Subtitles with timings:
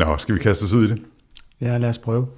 [0.00, 1.02] Nå, skal vi kaste os ud i det?
[1.60, 2.28] Ja, lad os prøve.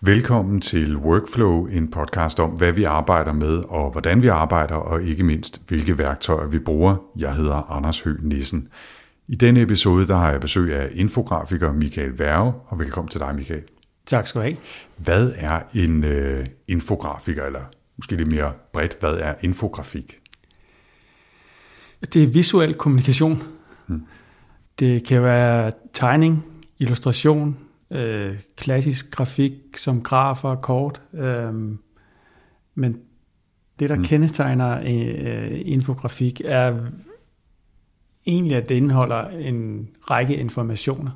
[0.00, 5.02] Velkommen til Workflow, en podcast om, hvad vi arbejder med, og hvordan vi arbejder, og
[5.02, 6.96] ikke mindst, hvilke værktøjer vi bruger.
[7.16, 8.68] Jeg hedder Anders Høgh Nissen.
[9.28, 13.34] I denne episode der har jeg besøg af infografiker Michael Værge, og velkommen til dig,
[13.34, 13.62] Michael.
[14.06, 14.56] Tak skal du have.
[14.96, 17.62] Hvad er en øh, infografiker, eller
[17.96, 20.18] måske lidt mere bredt, hvad er infografik?
[22.12, 23.42] Det er visuel kommunikation.
[23.86, 24.02] Hmm.
[24.78, 26.44] Det kan være tegning,
[26.78, 27.58] illustration,
[27.90, 31.02] øh, klassisk grafik som grafer, kort.
[31.14, 31.54] Øh,
[32.74, 33.00] men
[33.78, 34.04] det, der hmm.
[34.04, 36.90] kendetegner øh, infografik, er
[38.26, 41.10] egentlig, at det indeholder en række informationer,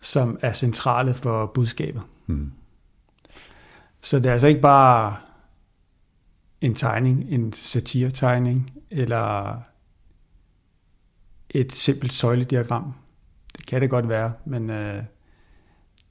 [0.00, 2.02] som er centrale for budskabet.
[2.26, 2.52] Hmm.
[4.00, 5.16] Så det er altså ikke bare
[6.60, 9.56] en tegning, en satiretegning, eller
[11.60, 12.94] et simpelt søjlediagram.
[13.56, 15.02] Det kan det godt være, men øh,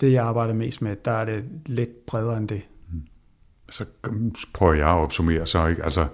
[0.01, 2.61] det jeg arbejder mest med, der er det lidt bredere end det.
[3.69, 3.85] Så
[4.53, 5.83] prøver jeg at opsummere så, ikke?
[5.83, 6.07] Altså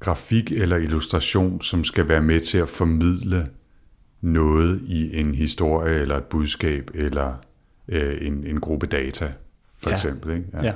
[0.00, 3.48] grafik eller illustration, som skal være med til at formidle
[4.20, 7.34] noget i en historie eller et budskab eller
[7.88, 9.32] øh, en, en gruppe data,
[9.78, 9.96] for ja.
[9.96, 10.36] eksempel.
[10.36, 10.46] Ikke?
[10.52, 10.64] Ja.
[10.64, 10.72] ja.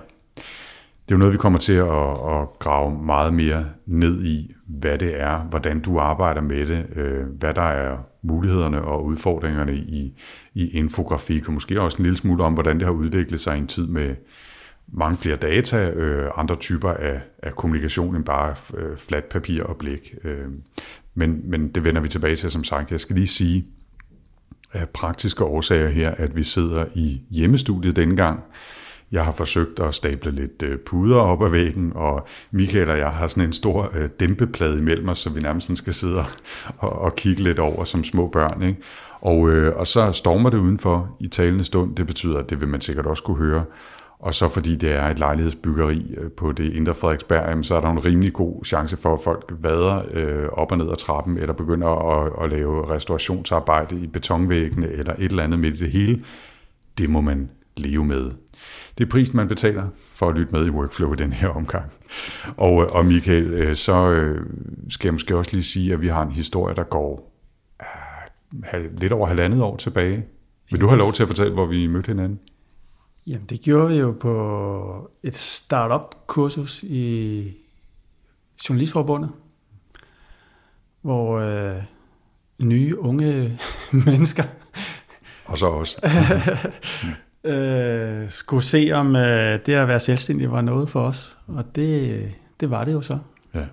[1.07, 4.99] Det er jo noget, vi kommer til at, at grave meget mere ned i, hvad
[4.99, 10.21] det er, hvordan du arbejder med det, øh, hvad der er mulighederne og udfordringerne i,
[10.55, 13.59] i infografik, og måske også en lille smule om, hvordan det har udviklet sig i
[13.59, 14.15] en tid med
[14.93, 19.77] mange flere data, øh, andre typer af, af kommunikation end bare øh, fladt papir og
[19.77, 20.15] blik.
[20.25, 20.47] Øh,
[21.15, 22.91] men, men det vender vi tilbage til, som sagt.
[22.91, 23.67] Jeg skal lige sige,
[24.73, 28.41] af praktiske årsager her, at vi sidder i hjemmestudiet denne gang,
[29.13, 33.11] jeg har forsøgt at stable lidt øh, puder op ad væggen, og Michael og jeg
[33.11, 36.25] har sådan en stor øh, dæmpeplade imellem os, så vi nærmest skal sidde
[36.79, 38.63] og, og kigge lidt over som små børn.
[38.63, 38.81] Ikke?
[39.21, 41.97] Og, øh, og så stormer det udenfor i talende stund.
[41.97, 43.65] Det betyder, at det vil man sikkert også kunne høre.
[44.19, 47.91] Og så fordi det er et lejlighedsbyggeri øh, på det indre Frederiksberg, så er der
[47.91, 51.53] en rimelig god chance for, at folk vader øh, op og ned ad trappen, eller
[51.53, 56.25] begynder at, at lave restaurationsarbejde i betonvæggene, eller et eller andet midt i det hele.
[56.99, 58.31] Det må man leve med.
[58.99, 61.93] Det er prisen, man betaler for at lytte med i Workflow i den her omgang.
[62.57, 64.47] Og, og Michael, øh, så øh,
[64.91, 67.33] skal jeg måske også lige sige, at vi har en historie, der går
[68.73, 70.25] uh, lidt over halvandet år tilbage.
[70.71, 72.41] Vil du have lov til at fortælle, hvor vi mødte hinanden?
[73.27, 77.55] Jamen, det gjorde vi jo på et startup-kursus i
[78.69, 79.31] Journalistforbundet,
[81.03, 81.83] hvor øh,
[82.59, 83.59] nye, unge
[84.07, 84.45] mennesker...
[85.45, 86.01] Og så også.
[87.45, 91.37] øh, skulle se, om øh, det at være selvstændig var noget for os.
[91.47, 92.25] Og det,
[92.61, 93.19] det var det jo så.
[93.55, 93.65] Ja.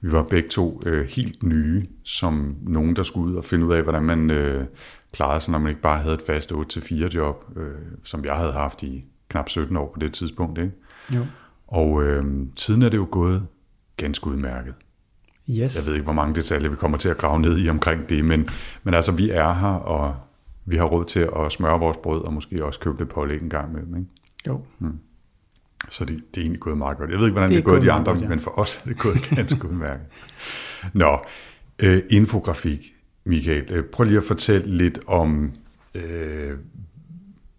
[0.00, 3.72] Vi var begge to øh, helt nye, som nogen, der skulle ud og finde ud
[3.72, 4.64] af, hvordan man øh,
[5.12, 7.70] klarede sig, når man ikke bare havde et fast 8-4 job, øh,
[8.04, 10.58] som jeg havde haft i knap 17 år på det tidspunkt.
[10.58, 10.72] Ikke?
[11.14, 11.26] Jo.
[11.66, 12.24] Og øh,
[12.56, 13.46] siden er det jo gået
[13.96, 14.74] ganske udmærket.
[15.50, 15.76] Yes.
[15.76, 18.24] Jeg ved ikke, hvor mange detaljer vi kommer til at grave ned i omkring det,
[18.24, 18.48] men,
[18.82, 20.16] men altså, vi er her, og
[20.66, 23.50] vi har råd til at smøre vores brød, og måske også købe lidt pålæg en
[23.50, 24.10] gang med ikke?
[24.46, 24.60] Jo.
[24.78, 24.98] Hmm.
[25.90, 27.10] Så det, det er egentlig gået meget godt.
[27.10, 28.28] Jeg ved ikke, hvordan det er, det er gået de andre, godt, ja.
[28.28, 30.06] men for os er det gået ganske udmærket.
[30.94, 31.18] Nå,
[31.82, 32.94] øh, infografik,
[33.24, 33.72] Michael.
[33.72, 35.52] Øh, prøv lige at fortælle lidt om,
[35.94, 36.58] øh,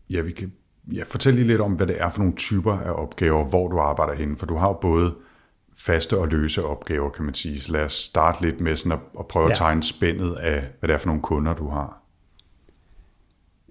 [0.10, 0.52] ja, vi kan,
[0.96, 3.80] ja, fortæl lige lidt om, hvad det er for nogle typer af opgaver, hvor du
[3.80, 5.16] arbejder henne, for du har jo både
[5.78, 7.62] faste og løse opgaver, kan man sige.
[7.62, 9.52] Så lad os starte lidt med sådan at, at prøve ja.
[9.52, 12.07] at tegne spændet af, hvad det er for nogle kunder, du har.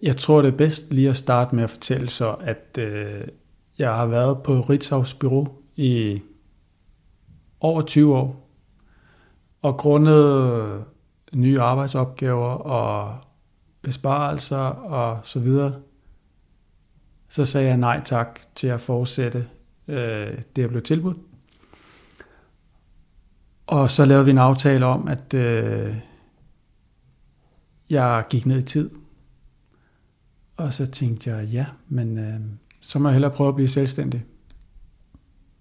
[0.03, 3.29] Jeg tror, det er bedst lige at starte med at fortælle så, at øh,
[3.79, 6.23] jeg har været på Ritzau's Bureau i
[7.61, 8.51] over 20 år,
[9.63, 10.85] og grundet
[11.33, 13.19] nye arbejdsopgaver og
[13.83, 15.75] besparelser og så videre,
[17.29, 19.49] så sagde jeg nej tak til at fortsætte
[19.89, 21.17] øh, det, jeg blev tilbudt.
[23.67, 25.97] Og så lavede vi en aftale om, at øh,
[27.91, 28.91] jeg gik ned i tid.
[30.57, 32.41] Og så tænkte jeg, ja, men øh,
[32.81, 34.25] så må jeg hellere prøve at blive selvstændig.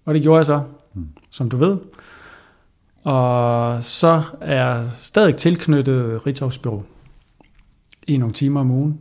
[0.04, 0.62] Og det gjorde jeg så,
[0.94, 1.08] mm.
[1.30, 1.78] som du ved.
[3.04, 6.20] Og så er jeg stadig tilknyttet
[6.62, 6.82] Bureau
[8.06, 9.00] i nogle timer om ugen.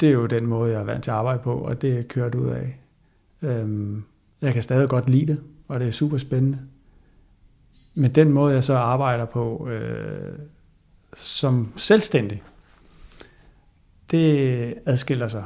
[0.00, 2.02] Det er jo den måde, jeg er vant til at arbejde på, og det er
[2.02, 2.80] kørt ud af.
[3.42, 4.04] Øhm,
[4.40, 6.58] jeg kan stadig godt lide det, og det er super spændende.
[7.94, 10.38] Men den måde, jeg så arbejder på øh,
[11.16, 12.42] som selvstændig,
[14.10, 15.44] det adskiller sig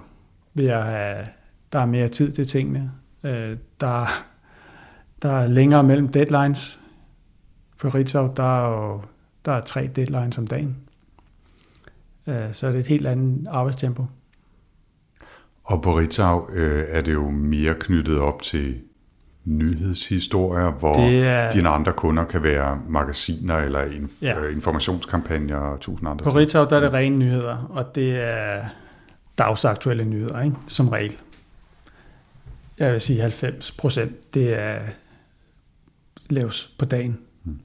[0.55, 1.26] ved at have,
[1.73, 2.93] der er mere tid til tingene.
[3.25, 4.06] Øh, der,
[5.23, 6.81] der er længere mellem deadlines.
[7.81, 9.03] På Ritzau, der er jo
[9.44, 10.76] der er tre deadlines om dagen.
[12.26, 14.06] Øh, så er det et helt andet arbejdstempo.
[15.65, 18.81] Og på Ritzau øh, er det jo mere knyttet op til
[19.44, 21.50] nyhedshistorier, hvor er...
[21.50, 24.41] dine andre kunder kan være magasiner eller inf- ja.
[24.41, 28.65] Øh, informationskampagner og tusind andre På Ritzau der er det rene nyheder, og det er
[29.39, 30.56] dagsaktuelle nyheder, ikke?
[30.67, 31.17] som regel.
[32.79, 34.79] Jeg vil sige 90 procent, det er
[36.31, 37.19] laves på dagen.
[37.43, 37.61] Hmm.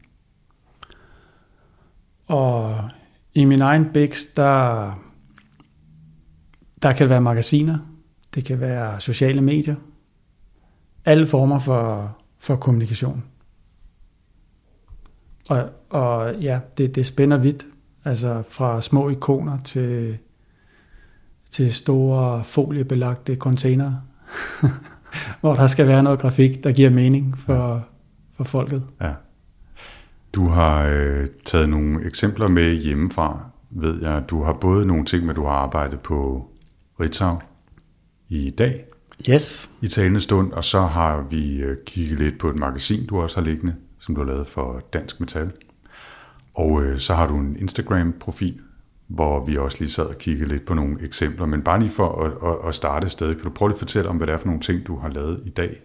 [2.27, 2.89] Og
[3.33, 4.91] i min egen Bix, der,
[6.81, 7.77] der kan det være magasiner,
[8.35, 9.75] det kan være sociale medier,
[11.07, 13.23] alle former for, for kommunikation.
[15.49, 17.67] Og, og ja, det, det spænder vidt,
[18.05, 20.17] altså fra små ikoner til,
[21.51, 23.93] til store foliebelagte container,
[25.41, 27.87] hvor der skal være noget grafik, der giver mening for,
[28.37, 28.83] for folket.
[29.01, 29.13] Ja.
[30.33, 34.23] Du har øh, taget nogle eksempler med hjemmefra, ved jeg.
[34.29, 36.49] Du har både nogle ting med, du har arbejdet på
[36.99, 37.37] Ritzau
[38.29, 38.85] i dag,
[39.29, 39.69] yes.
[39.81, 43.39] i talende stund, og så har vi øh, kigget lidt på et magasin, du også
[43.39, 45.51] har liggende, som du har lavet for Dansk Metal.
[46.55, 48.59] Og øh, så har du en Instagram-profil,
[49.07, 51.45] hvor vi også lige sad og kiggede lidt på nogle eksempler.
[51.45, 54.09] Men bare lige for at, at, at starte et sted, kan du prøve at fortælle
[54.09, 55.81] om, hvad det er for nogle ting, du har lavet i dag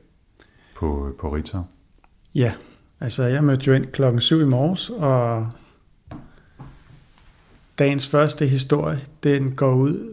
[0.77, 1.63] på, på Ritzau?
[2.35, 2.53] Ja,
[3.01, 5.47] altså jeg mødte jo ind klokken 7 i morges, og
[7.79, 10.11] dagens første historie, den går ud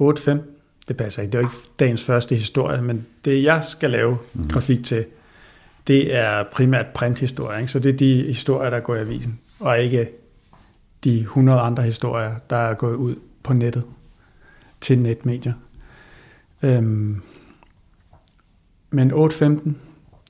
[0.00, 0.59] øh, 8.15
[0.90, 1.32] det passer ikke.
[1.32, 4.48] Det er jo ikke dagens første historie, men det jeg skal lave mm.
[4.48, 5.04] grafik til,
[5.86, 7.58] det er primært printhistorier.
[7.58, 7.72] Ikke?
[7.72, 10.10] Så det er de historier, der går i avisen, og ikke
[11.04, 13.84] de 100 andre historier, der er gået ud på nettet
[14.80, 15.52] til netmedier.
[16.62, 17.22] Øhm,
[18.90, 19.70] men 8.15,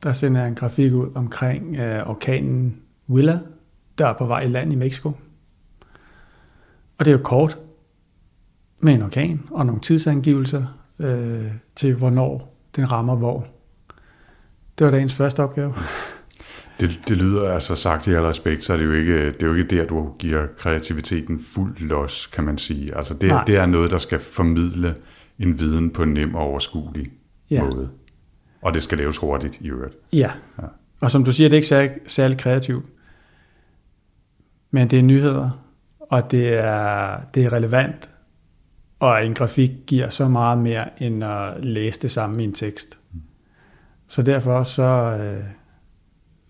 [0.03, 3.39] der sender jeg en grafik ud omkring øh, orkanen Willa,
[3.99, 5.13] der er på vej i land i Mexico.
[6.99, 7.59] Og det er jo kort,
[8.81, 10.65] med en orkan og nogle tidsangivelser
[10.99, 11.47] øh,
[11.77, 13.47] til, hvornår den rammer hvor.
[14.79, 15.75] Det var dagens første opgave.
[16.81, 19.47] Det, det lyder altså sagt i al respekt, så er det jo ikke, det er
[19.47, 22.97] jo ikke der, du giver kreativiteten fuld los, kan man sige.
[22.97, 24.95] Altså det, det er noget, der skal formidle
[25.39, 27.11] en viden på en nem og overskuelig
[27.51, 27.63] ja.
[27.63, 27.91] måde.
[28.63, 29.95] Og det skal laves hurtigt i øvrigt.
[30.13, 30.31] Ja.
[30.59, 30.65] ja.
[31.01, 32.87] Og som du siger, det er ikke særlig, særlig kreativt.
[34.71, 35.51] Men det er nyheder,
[36.01, 38.11] og det er, det er relevant,
[39.01, 42.99] og en grafik giver så meget mere, end at læse det samme i en tekst.
[44.09, 45.45] Så derfor så, øh,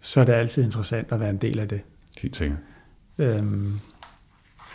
[0.01, 1.81] så er det altid interessant at være en del af det.
[2.19, 2.59] Helt sikkert.
[3.19, 3.81] Øhm,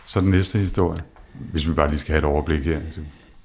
[0.06, 1.04] så den næste historie,
[1.51, 2.80] hvis vi bare lige skal have et overblik her.
[2.92, 3.00] Så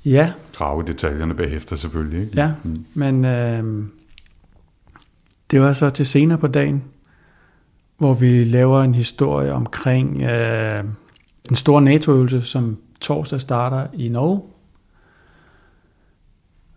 [0.05, 0.33] ja.
[0.53, 2.21] Grave detaljerne bagefter selvfølgelig.
[2.21, 2.33] Ikke?
[2.37, 2.85] Ja, mm.
[2.94, 3.85] men øh,
[5.50, 6.85] det var så til senere på dagen,
[7.99, 10.85] hvor vi laver en historie omkring øh,
[11.49, 14.43] den store NATO-øvelse, som torsdag starter i Norge.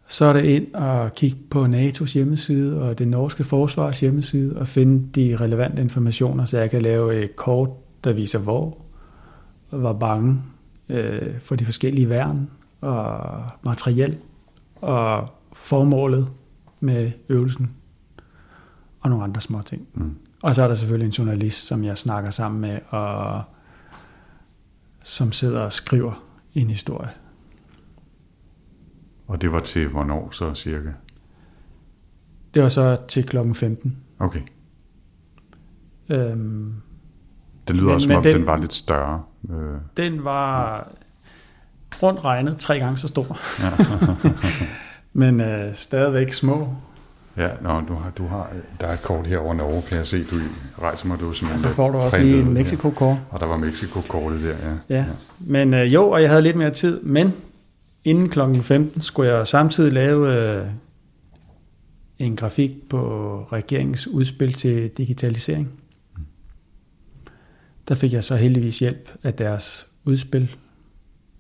[0.07, 4.67] Så er det ind og kigge på NATO's hjemmeside og det norske forsvars hjemmeside og
[4.67, 7.69] finde de relevante informationer, så jeg kan lave et kort,
[8.03, 8.77] der viser hvor,
[9.69, 10.41] og var bange
[10.89, 12.49] øh, for de forskellige værn
[12.81, 14.17] og materiel
[14.75, 16.27] og formålet
[16.79, 17.71] med øvelsen
[19.01, 19.87] og nogle andre små ting.
[19.93, 20.15] Mm.
[20.43, 23.41] Og så er der selvfølgelig en journalist, som jeg snakker sammen med og
[25.03, 26.23] som sidder og skriver
[26.53, 27.09] en historie.
[29.27, 30.89] Og det var til hvornår så cirka?
[32.53, 33.97] Det var så til klokken 15.
[34.19, 34.41] Okay.
[36.09, 36.73] Øhm,
[37.67, 39.23] det lyder men, også som om, den, den var lidt større.
[39.49, 40.81] Øh, den var ja.
[42.07, 43.37] rundt regnet tre gange så stor.
[43.59, 43.71] Ja.
[45.13, 46.75] men øh, stadigvæk små.
[47.37, 50.07] Ja, nå, du har, du har, der er et kort her over Norge, kan jeg
[50.07, 50.23] se.
[50.23, 50.35] Du
[50.81, 51.69] rejser mig, du simpelthen...
[51.69, 53.17] så får du også lige en Mexico-kort.
[53.29, 54.95] Og der var Mexico-kortet der, ja.
[54.95, 55.05] Ja, ja.
[55.39, 57.33] men øh, jo, og jeg havde lidt mere tid, men
[58.03, 60.67] inden klokken 15 skulle jeg samtidig lave øh,
[62.19, 62.99] en grafik på
[63.43, 65.69] regeringens udspil til digitalisering.
[67.87, 70.55] Der fik jeg så heldigvis hjælp af deres udspil,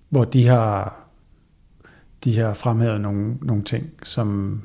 [0.09, 1.03] hvor de har,
[2.23, 4.61] de har fremhævet nogle, nogle ting, som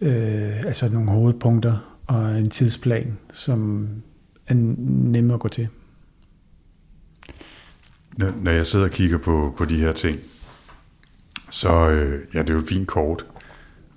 [0.00, 3.88] øh, altså nogle hovedpunkter og en tidsplan, som
[4.46, 5.68] er nemme at gå til.
[8.16, 10.18] Når, når jeg sidder og kigger på, på de her ting,
[11.50, 13.26] så øh, ja, det er jo et fint kort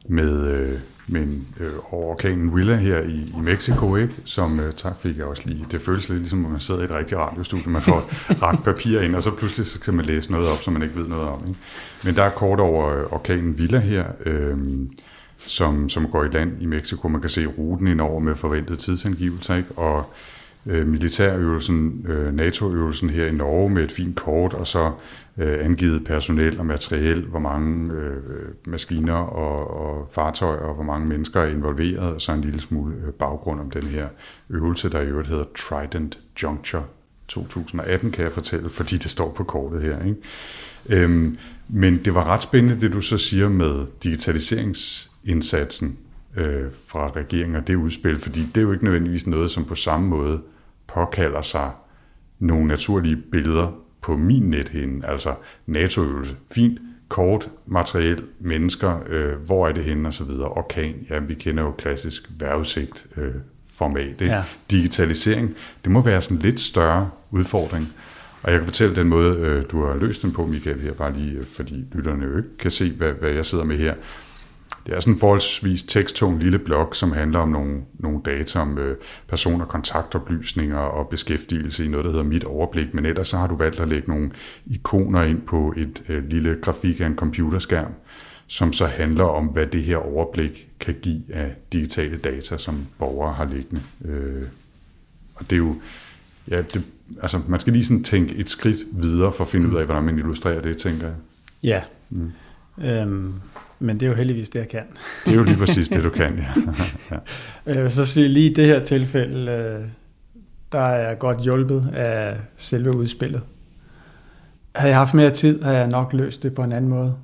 [0.10, 4.14] med, øh, med en, øh, over orkanen Willa her i, i Mexico, ikke?
[4.26, 5.66] som øh, tak fik jeg også lige.
[5.72, 8.10] Det føles lidt ligesom, at man sidder i et rigtigt radiostudie, man får
[8.48, 10.96] ret papir ind, og så pludselig så kan man læse noget op, som man ikke
[10.96, 11.40] ved noget om.
[11.48, 11.60] Ikke?
[12.04, 14.58] Men der er kort over øh, orkanen Willa her, øh,
[15.40, 17.08] som, som går i land i Mexico.
[17.08, 19.72] Man kan se ruten ind over med forventede tidsangivelser, ikke?
[19.72, 20.14] og
[20.66, 24.92] øh, militærøvelsen, øh, NATO-øvelsen her i Norge med et fint kort, og så
[25.38, 28.18] øh, angivet personel og materiel, hvor mange øh,
[28.66, 32.96] maskiner og, og fartøjer og hvor mange mennesker er involveret, og så en lille smule
[32.96, 34.08] øh, baggrund om den her
[34.50, 36.84] øvelse, der i øvrigt hedder Trident Juncture
[37.30, 40.06] 2018, kan jeg fortælle, fordi det står på kortet her.
[40.06, 40.18] Ikke?
[40.90, 45.98] Øhm, men det var ret spændende, det du så siger med digitaliseringsindsatsen
[46.38, 49.76] øh, fra regeringen og det udspil, fordi det er jo ikke nødvendigvis noget, som på
[49.76, 50.42] samme måde
[50.88, 51.72] påkalder sig
[52.40, 53.72] nogle naturlige billeder
[54.02, 56.36] på min nethinde, altså NATO-øvelse.
[56.52, 60.50] Fint, kort, materiel, mennesker, øh, hvor er det henne og så videre.
[60.50, 63.36] Orkan, ja, vi kender jo klassisk vejrudsigt øh,
[63.80, 64.22] format.
[64.22, 64.26] Ikke?
[64.26, 64.44] Ja.
[64.72, 67.94] Digitalisering, det må være sådan en lidt større udfordring.
[68.44, 71.14] Og jeg kan fortælle den måde, øh, du har løst den på, Michael, her, bare
[71.14, 73.94] lige, øh, fordi lytterne jo ikke kan se, hvad, hvad jeg sidder med her.
[74.86, 78.78] Det er sådan en forholdsvis teksttung lille blog, som handler om nogle, nogle data om
[78.78, 82.94] øh, person- og kontaktoplysninger og beskæftigelse i noget, der hedder Mit Overblik.
[82.94, 84.32] Men ellers så har du valgt at lægge nogle
[84.66, 87.92] ikoner ind på et øh, lille grafik af en computerskærm,
[88.50, 93.34] som så handler om, hvad det her overblik kan give af digitale data, som borgere
[93.34, 93.82] har liggende.
[94.06, 94.44] Øh,
[95.36, 95.76] og det er jo,
[96.48, 96.84] ja, det,
[97.22, 100.04] altså man skal lige sådan tænke et skridt videre for at finde ud af, hvordan
[100.04, 101.16] man illustrerer det, tænker jeg.
[101.64, 101.82] Ja.
[102.10, 102.32] Mm.
[102.84, 103.34] Øhm,
[103.80, 104.84] men det er jo heldigvis det, jeg kan.
[105.26, 106.54] Det er jo lige præcis det, du kan, ja.
[107.66, 107.84] ja.
[107.84, 109.88] Øh, så sige lige i det her tilfælde, øh,
[110.72, 113.42] der er jeg godt hjulpet af selve udspillet.
[114.76, 117.16] Havde jeg haft mere tid, havde jeg nok løst det på en anden måde.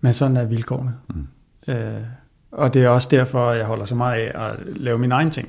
[0.00, 0.94] Men sådan er vilkårene.
[1.14, 1.26] Mm.
[1.74, 2.02] Øh,
[2.50, 5.48] og det er også derfor, jeg holder så meget af at lave min egen ting.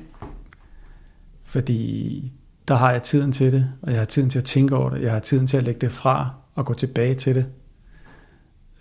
[1.44, 2.32] Fordi
[2.68, 5.02] der har jeg tiden til det, og jeg har tiden til at tænke over det.
[5.02, 7.46] Jeg har tiden til at lægge det fra og gå tilbage til det.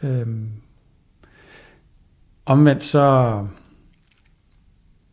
[0.03, 0.49] Øhm,
[2.45, 3.47] Omvendt så,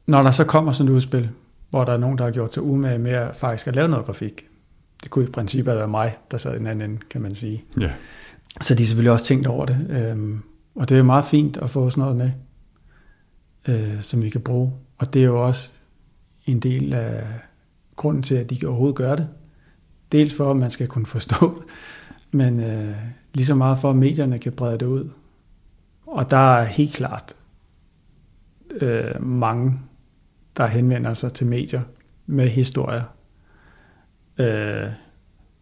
[0.06, 1.30] når der så kommer sådan et udspil,
[1.70, 4.06] hvor der er nogen, der har gjort sig umage med at faktisk at lave noget
[4.06, 4.46] grafik,
[5.02, 7.64] det kunne i princippet være mig, der sad i den anden ende, kan man sige.
[7.80, 7.92] Ja.
[8.60, 9.86] Så de har selvfølgelig også tænkt over det.
[9.90, 10.38] Øh,
[10.74, 12.30] og det er jo meget fint at få sådan noget med,
[13.68, 14.72] øh, som vi kan bruge.
[14.98, 15.70] Og det er jo også
[16.46, 17.26] en del af
[17.96, 19.28] grunden til, at de kan overhovedet gøre det.
[20.12, 21.62] Dels for, at man skal kunne forstå
[22.32, 22.96] men øh,
[23.34, 25.10] lige så meget for, at medierne kan brede det ud.
[26.06, 27.36] Og der er helt klart
[28.80, 29.80] øh, mange,
[30.56, 31.82] der henvender sig til medier
[32.26, 33.02] med historier,
[34.38, 34.90] øh,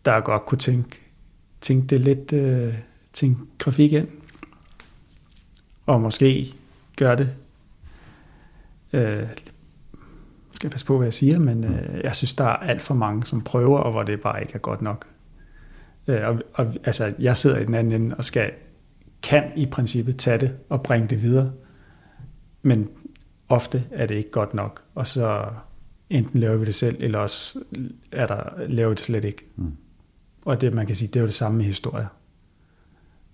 [0.04, 1.00] der godt kunne tænke,
[1.64, 2.74] tænke det lidt, øh,
[3.12, 4.08] tænke grafik ind,
[5.86, 6.54] og måske
[6.98, 7.30] gøre det.
[8.92, 9.28] Øh,
[10.52, 12.94] skal jeg passe på, hvad jeg siger, men øh, jeg synes, der er alt for
[12.94, 15.06] mange, som prøver, og hvor det bare ikke er godt nok.
[16.08, 18.50] Øh, og, og altså, jeg sidder i den anden ende og skal
[19.22, 21.52] kan i princippet tage det og bringe det videre.
[22.62, 22.88] Men
[23.48, 25.46] ofte er det ikke godt nok, og så
[26.10, 27.58] enten laver vi det selv, eller også
[28.12, 29.46] er der, laver vi det slet ikke.
[29.56, 29.76] Mm.
[30.44, 32.06] Og det, man kan sige, det er jo det samme med historier.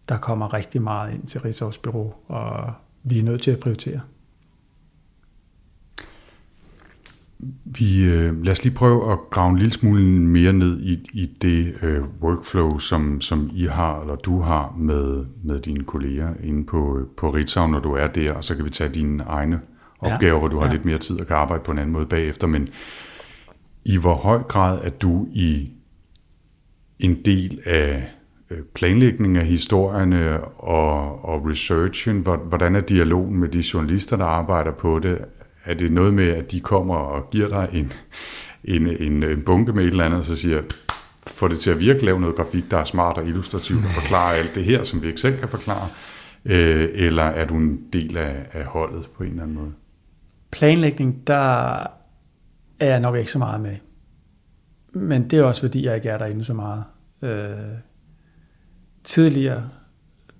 [0.09, 4.01] Der kommer rigtig meget ind til Rigsavs Bureau, og vi er nødt til at prioritere.
[7.65, 11.27] Vi, øh, lad os lige prøve at grave en lille smule mere ned i, i
[11.43, 16.67] det øh, workflow, som, som I har, eller du har med, med dine kolleger inde
[16.67, 19.61] på, på Ritzau, når du er der, og så kan vi tage dine egne
[20.01, 20.73] opgaver, ja, hvor du har ja.
[20.73, 22.47] lidt mere tid og kan arbejde på en anden måde bagefter.
[22.47, 22.69] Men
[23.85, 25.73] i hvor høj grad er du i
[27.01, 28.11] en del af
[28.51, 32.27] øh, planlægningen af historierne og, og researchen?
[32.49, 35.19] Hvordan er dialogen med de journalister, der arbejder på det?
[35.65, 37.93] er det noget med, at de kommer og giver dig en,
[38.65, 40.63] en, en, en bunke med et eller andet, og så siger,
[41.27, 44.35] få det til at virke, lave noget grafik, der er smart og illustrativt, og forklare
[44.37, 45.89] alt det her, som vi ikke selv kan forklare,
[46.45, 49.73] øh, eller er du en del af, af holdet på en eller anden måde?
[50.51, 51.79] Planlægning, der
[52.81, 53.77] er jeg nok ikke så meget med.
[54.93, 56.85] Men det er også fordi, jeg ikke er derinde så meget.
[57.23, 57.79] Øh,
[59.05, 59.69] tidligere,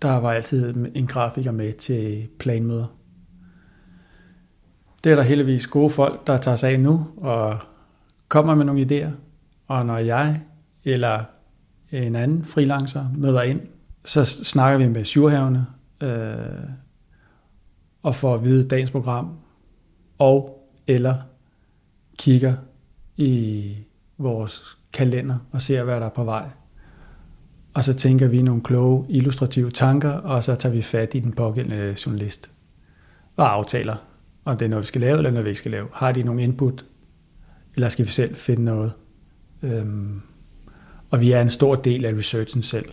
[0.03, 2.97] der var altid en grafiker med til planmøder.
[5.05, 7.59] Det er der heldigvis gode folk, der tager sig af nu og
[8.29, 9.11] kommer med nogle idéer.
[9.67, 10.41] Og når jeg
[10.85, 11.25] eller
[11.91, 13.61] en anden freelancer møder ind,
[14.05, 15.67] så snakker vi med surhavene
[16.03, 16.71] øh,
[18.03, 19.39] og får at vide dagens program,
[20.19, 21.15] og eller
[22.19, 22.55] kigger
[23.17, 23.77] i
[24.21, 26.49] vores kalender og ser, hvad der er på vej.
[27.75, 31.33] Og så tænker vi nogle kloge, illustrative tanker, og så tager vi fat i den
[31.33, 32.51] pågældende journalist
[33.37, 33.97] og aftaler,
[34.45, 35.89] om det er noget, vi skal lave, eller noget, vi ikke skal lave.
[35.93, 36.85] Har de nogle input,
[37.75, 38.93] eller skal vi selv finde noget?
[39.63, 40.21] Øhm,
[41.11, 42.89] og vi er en stor del af researchen selv,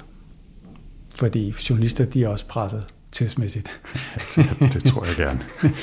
[1.16, 3.82] fordi journalister, de er også presset tidsmæssigt.
[4.36, 5.40] det, det tror jeg gerne.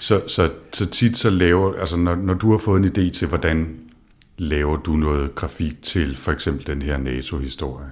[0.00, 3.28] Så, så, så tit så laver, altså når, når du har fået en idé til,
[3.28, 3.78] hvordan
[4.38, 7.90] laver du noget grafik til for eksempel den her NATO-historie.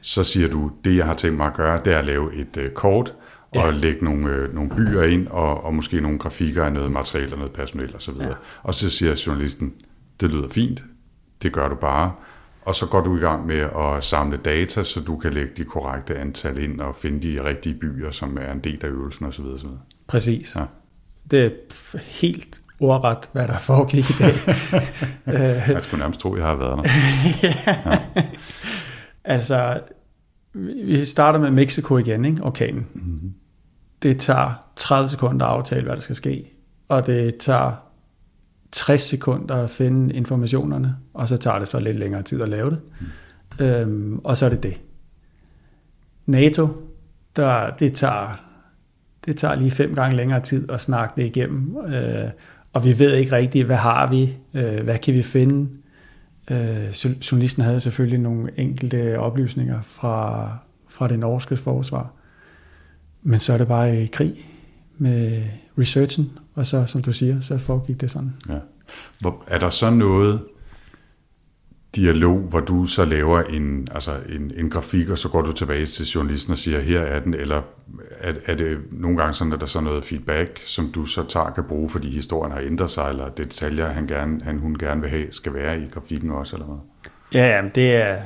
[0.00, 2.56] Så siger du, det jeg har tænkt mig at gøre, det er at lave et
[2.56, 3.14] øh, kort,
[3.50, 3.70] og ja.
[3.70, 7.38] lægge nogle, øh, nogle byer ind, og, og måske nogle grafikker af noget materiale og
[7.38, 8.14] noget personel osv.
[8.20, 8.28] Ja.
[8.62, 9.74] Og så siger journalisten,
[10.20, 10.84] det lyder fint,
[11.42, 12.12] det gør du bare,
[12.64, 15.64] og så går du i gang med at samle data, så du kan lægge de
[15.64, 19.44] korrekte antal ind og finde de rigtige byer, som er en del af øvelsen osv.
[19.44, 19.68] osv.
[20.06, 20.56] Præcis.
[20.56, 20.64] Ja.
[21.30, 21.50] Det er
[21.98, 24.34] helt ordret, hvad der foregik i dag.
[25.74, 26.84] jeg skulle nærmest tro, jeg har været der.
[27.42, 27.76] ja.
[28.16, 28.22] ja.
[29.24, 29.80] Altså,
[30.84, 32.42] vi starter med Mexico igen, ikke?
[32.42, 32.86] orkanen.
[32.94, 33.34] Mm-hmm.
[34.02, 36.44] Det tager 30 sekunder at aftale, hvad der skal ske,
[36.88, 37.72] og det tager
[38.72, 42.70] 60 sekunder at finde informationerne, og så tager det så lidt længere tid at lave
[42.70, 42.80] det.
[43.00, 43.64] Mm.
[43.64, 44.80] Øhm, og så er det det.
[46.26, 46.68] NATO,
[47.36, 48.40] der, det, tager,
[49.24, 52.30] det tager lige fem gange længere tid at snakke det igennem, øh,
[52.72, 55.70] og vi ved ikke rigtigt, hvad har vi, øh, hvad kan vi finde.
[56.50, 56.90] Øh,
[57.30, 60.48] journalisten havde selvfølgelig nogle enkelte oplysninger fra,
[60.88, 62.12] fra det norske forsvar,
[63.22, 64.34] men så er det bare i krig
[64.98, 65.42] med
[65.78, 68.32] researchen, og så, som du siger, så foregik det sådan.
[68.48, 68.58] Ja.
[69.20, 70.40] Hvor, er der så noget
[71.96, 75.86] dialog, hvor du så laver en, altså en, en grafik, og så går du tilbage
[75.86, 77.62] til journalisten og siger, her er den, eller
[78.10, 81.50] er, er det nogle gange sådan, at der så noget feedback, som du så tager
[81.50, 85.00] kan bruge, fordi historien har ændret sig, eller det detaljer, han, gerne, han hun gerne
[85.00, 86.78] vil have, skal være i grafikken også, eller hvad?
[87.34, 88.22] Ja, jamen, det er,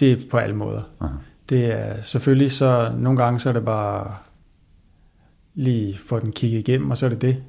[0.00, 0.82] det er på alle måder.
[1.00, 1.14] Aha.
[1.48, 4.14] Det er selvfølgelig så, nogle gange så er det bare
[5.54, 7.42] lige få den kigget igennem, og så er det det.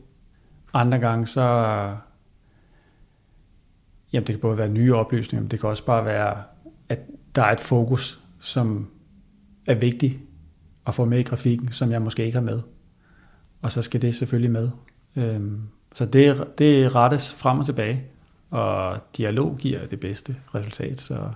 [0.73, 1.41] Andre gange så,
[4.15, 6.43] jamen det kan både være nye oplysninger, men det kan også bare være,
[6.89, 6.99] at
[7.35, 8.87] der er et fokus, som
[9.67, 10.19] er vigtigt
[10.87, 12.61] at få med i grafikken, som jeg måske ikke har med.
[13.61, 14.69] Og så skal det selvfølgelig med.
[15.15, 15.61] Øhm,
[15.93, 18.03] så det, det rettes frem og tilbage,
[18.49, 21.01] og dialog giver det bedste resultat.
[21.01, 21.31] Så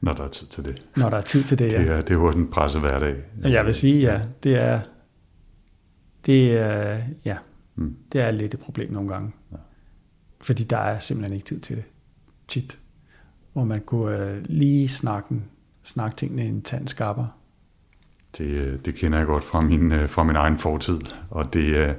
[0.00, 0.82] når der er tid til det.
[0.96, 1.78] Når der er tid til det, ja.
[1.78, 3.16] Det er, det er jo en presse hverdag.
[3.44, 4.20] Jeg vil sige, ja.
[4.42, 4.80] Det er,
[6.26, 7.36] det er, ja,
[7.74, 7.96] mm.
[8.12, 9.32] det er lidt et problem nogle gange.
[9.52, 9.56] Ja.
[10.40, 11.84] Fordi der er simpelthen ikke tid til det.
[12.48, 12.78] Tit.
[13.52, 15.34] Hvor man kunne uh, lige snakke,
[15.84, 17.28] snakke tingene en tand skarpere.
[18.38, 21.00] Det, øh, det kender jeg godt fra min, øh, fra min egen fortid.
[21.30, 21.96] Og det,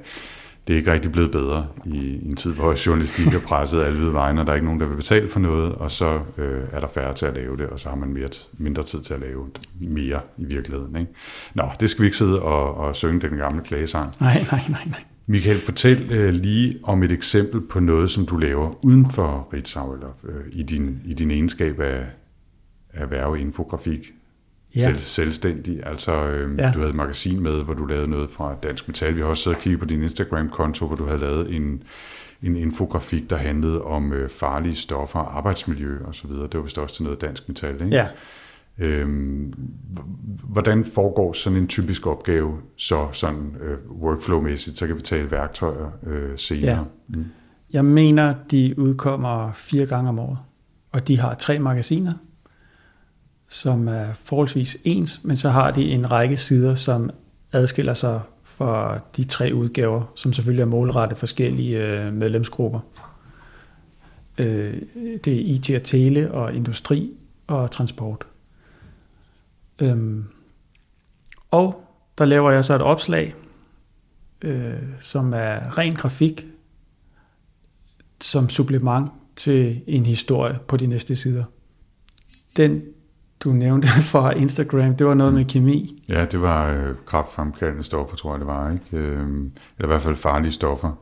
[0.66, 3.98] det er ikke rigtig blevet bedre i, i en tid, hvor journalistik er presset alle
[3.98, 6.62] hvide vegne, og der er ikke nogen, der vil betale for noget, og så øh,
[6.72, 9.14] er der færre til at lave det, og så har man mere, mindre tid til
[9.14, 9.50] at lave
[9.80, 10.96] mere i virkeligheden.
[10.96, 11.12] Ikke?
[11.54, 14.14] Nå, det skal vi ikke sidde og, og synge den gamle klagesang.
[14.20, 15.04] Nej, nej, nej, nej.
[15.30, 19.94] Michael, fortæl øh, lige om et eksempel på noget, som du laver uden for Ritzau,
[19.94, 22.06] eller øh, i, din, i din egenskab af,
[22.90, 24.12] af erhverveinfografik
[24.76, 24.88] ja.
[24.88, 25.80] selv, selvstændig.
[25.86, 26.70] Altså, øh, ja.
[26.74, 29.16] du havde et magasin med, hvor du lavede noget fra Dansk Metal.
[29.16, 31.82] Vi har også siddet og kigget på din Instagram-konto, hvor du havde lavet en,
[32.42, 36.42] en infografik, der handlede om øh, farlige stoffer, arbejdsmiljø og så videre.
[36.42, 37.86] Det var vist også til noget Dansk Metal, ikke?
[37.96, 38.06] Ja.
[38.80, 39.54] Øhm,
[40.44, 44.76] hvordan foregår sådan en typisk opgave så sådan øh, workflow-mæssigt?
[44.76, 46.70] Så kan vi tale værktøjer øh, senere.
[46.70, 46.80] Ja.
[47.08, 47.24] Mm.
[47.72, 50.38] Jeg mener, de udkommer fire gange om året,
[50.92, 52.12] og de har tre magasiner
[53.50, 57.10] som er forholdsvis ens, men så har de en række sider, som
[57.52, 62.80] adskiller sig fra de tre udgaver, som selvfølgelig er målrettet forskellige øh, medlemsgrupper.
[64.38, 64.82] Øh,
[65.24, 67.10] det er IT og tele og industri
[67.46, 68.26] og transport.
[69.80, 70.24] Øhm,
[71.50, 71.84] og
[72.18, 73.34] der laver jeg så et opslag,
[74.42, 76.46] øh, som er ren grafik,
[78.20, 81.44] som supplement til en historie på de næste sider.
[82.56, 82.82] Den
[83.40, 86.02] du nævnte fra Instagram, det var noget med kemi.
[86.08, 88.70] Ja, det var øh, kraftfremkaldende stoffer, tror jeg det var.
[88.70, 88.84] Ikke?
[88.92, 89.28] Øh,
[89.78, 90.92] eller i hvert fald farlige stoffer.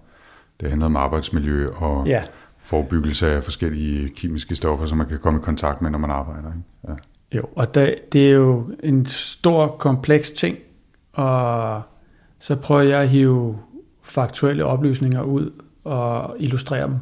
[0.61, 2.23] Det handlede om arbejdsmiljø og ja.
[2.59, 6.49] forebyggelse af forskellige kemiske stoffer, som man kan komme i kontakt med, når man arbejder.
[6.49, 6.65] Ikke?
[6.89, 6.95] Ja.
[7.37, 10.59] Jo, og det, det er jo en stor, kompleks ting,
[11.13, 11.83] og
[12.39, 13.59] så prøver jeg at hive
[14.03, 15.51] faktuelle oplysninger ud
[15.85, 16.97] og illustrere dem.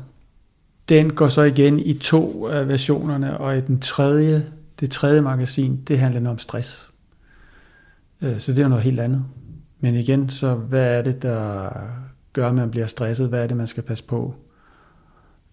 [0.89, 5.83] Den går så igen i to af versionerne, og i den tredje det tredje magasin,
[5.89, 6.91] det handler om stress.
[8.23, 9.25] Øh, så det er noget helt andet.
[9.81, 11.71] Men igen, så hvad er det, der
[12.33, 13.29] gør, at man bliver stresset?
[13.29, 14.35] Hvad er det, man skal passe på?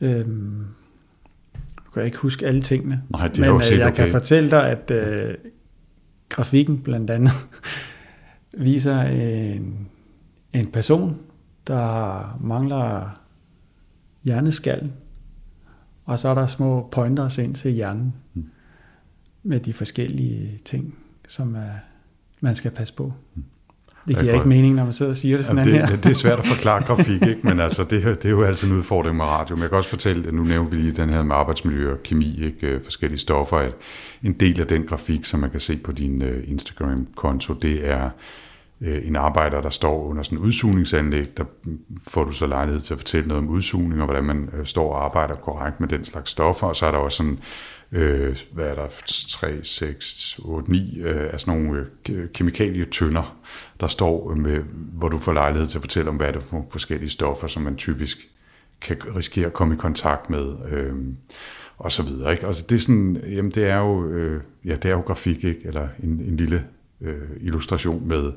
[0.02, 0.66] Øhm,
[1.94, 3.04] kan ikke huske alle tingene.
[3.10, 3.96] Nej, det er men øh, jeg okay.
[3.96, 5.36] kan fortælle dig, at øh,
[6.30, 7.32] grafikken blandt andet
[8.58, 9.88] viser en,
[10.54, 11.18] en person,
[11.68, 13.20] der mangler
[14.24, 14.94] hjerneskallen,
[16.06, 18.14] og så er der små pointers ind til hjernen.
[18.34, 18.50] Mm
[19.44, 21.74] med de forskellige ting, som er,
[22.40, 23.14] man skal passe på.
[24.08, 25.98] Det giver ikke mening, når man sidder og siger det sådan Jamen, det, her.
[25.98, 27.40] Det er svært at forklare grafik, ikke?
[27.44, 29.56] men altså, det, det er jo altid en udfordring med radio.
[29.56, 32.04] Men jeg kan også fortælle, at nu nævner vi lige den her med arbejdsmiljø og
[32.04, 32.68] kemi, ikke?
[32.68, 33.72] Øh, forskellige stoffer, at
[34.24, 38.10] en del af den grafik, som man kan se på din uh, Instagram-konto, det er
[38.82, 41.44] uh, en arbejder, der står under sådan en udsugningsanlæg, der
[42.08, 45.06] får du så lejlighed til at fortælle noget om udsugning, og hvordan man står og
[45.06, 47.38] arbejder korrekt med den slags stoffer, og så er der også sådan
[47.94, 48.88] øh, hvad er der,
[49.30, 53.38] 3, 6, 8, 9 øh, af sådan nogle øh, kemikalietønder,
[53.80, 56.66] der står med, hvor du får lejlighed til at fortælle om, hvad det er for
[56.72, 58.18] forskellige stoffer, som man typisk
[58.82, 60.96] kan risikere at komme i kontakt med, øh,
[61.78, 62.32] og så videre.
[62.32, 62.48] Ikke?
[62.48, 65.62] Altså det er sådan, jamen det er jo, øh, ja, det er jo grafik, ikke?
[65.64, 66.66] eller en, en lille
[67.02, 68.32] øh, illustration med,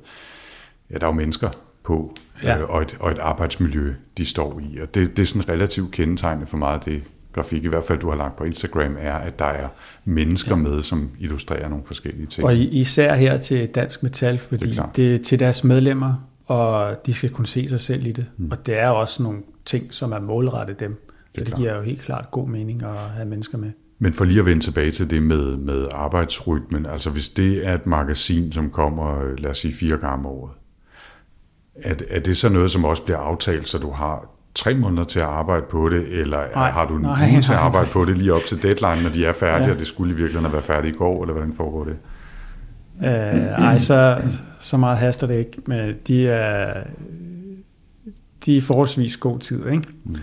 [0.90, 1.50] ja, der er jo mennesker
[1.82, 2.58] på, ja.
[2.58, 5.92] øh, og, et, og et arbejdsmiljø, de står i, og det, det er sådan relativt
[5.92, 7.02] kendetegnende for meget det,
[7.36, 9.68] grafik, i hvert fald du har lagt på Instagram, er, at der er
[10.04, 10.62] mennesker ja.
[10.62, 12.46] med, som illustrerer nogle forskellige ting.
[12.46, 16.14] Og især her til Dansk Metal, fordi det er, det er til deres medlemmer,
[16.46, 18.26] og de skal kunne se sig selv i det.
[18.36, 18.48] Mm.
[18.50, 21.02] Og det er også nogle ting, som er målrettet dem.
[21.34, 23.70] Så det, det giver jo helt klart god mening at have mennesker med.
[23.98, 27.74] Men for lige at vende tilbage til det med, med arbejdsrytmen, altså hvis det er
[27.74, 30.52] et magasin, som kommer, lad os sige, fire gange om året,
[31.74, 35.18] er, er det så noget, som også bliver aftalt, så du har tre måneder til
[35.18, 38.04] at arbejde på det, eller nej, har du en nej, uge til at arbejde på
[38.04, 39.72] det lige op til deadline, når de er færdige, ja.
[39.72, 41.96] og det skulle i virkeligheden været færdigt i går, eller hvordan foregår det?
[43.00, 44.22] Øh, ej, så,
[44.60, 46.82] så meget haster det ikke, men de er,
[48.46, 49.66] de er forholdsvis god tid.
[49.66, 49.88] Ikke?
[50.04, 50.16] Mm.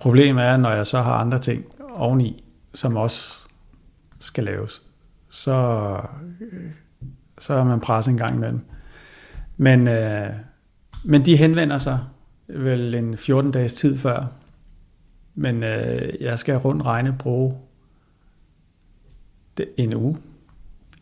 [0.00, 1.64] Problemet er, når jeg så har andre ting
[1.94, 3.40] oveni, som også
[4.18, 4.82] skal laves,
[5.30, 5.96] så,
[7.38, 8.60] så er man presset en gang imellem.
[9.56, 10.26] Men, øh,
[11.04, 11.98] men de henvender sig
[12.54, 14.32] vel en 14 dages tid før.
[15.34, 17.56] Men øh, jeg skal rundt regne bruge
[19.76, 20.18] en uge.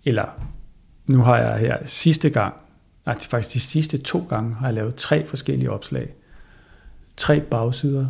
[0.05, 0.27] Eller
[1.09, 2.55] nu har jeg her sidste gang,
[3.07, 6.15] nej faktisk de sidste to gange, har jeg lavet tre forskellige opslag.
[7.17, 8.07] Tre bagsider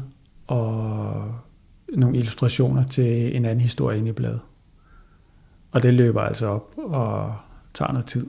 [0.46, 1.34] og
[1.92, 4.40] nogle illustrationer til en anden historie inde i bladet.
[5.72, 7.36] Og det løber altså op og
[7.74, 8.26] tager noget tid.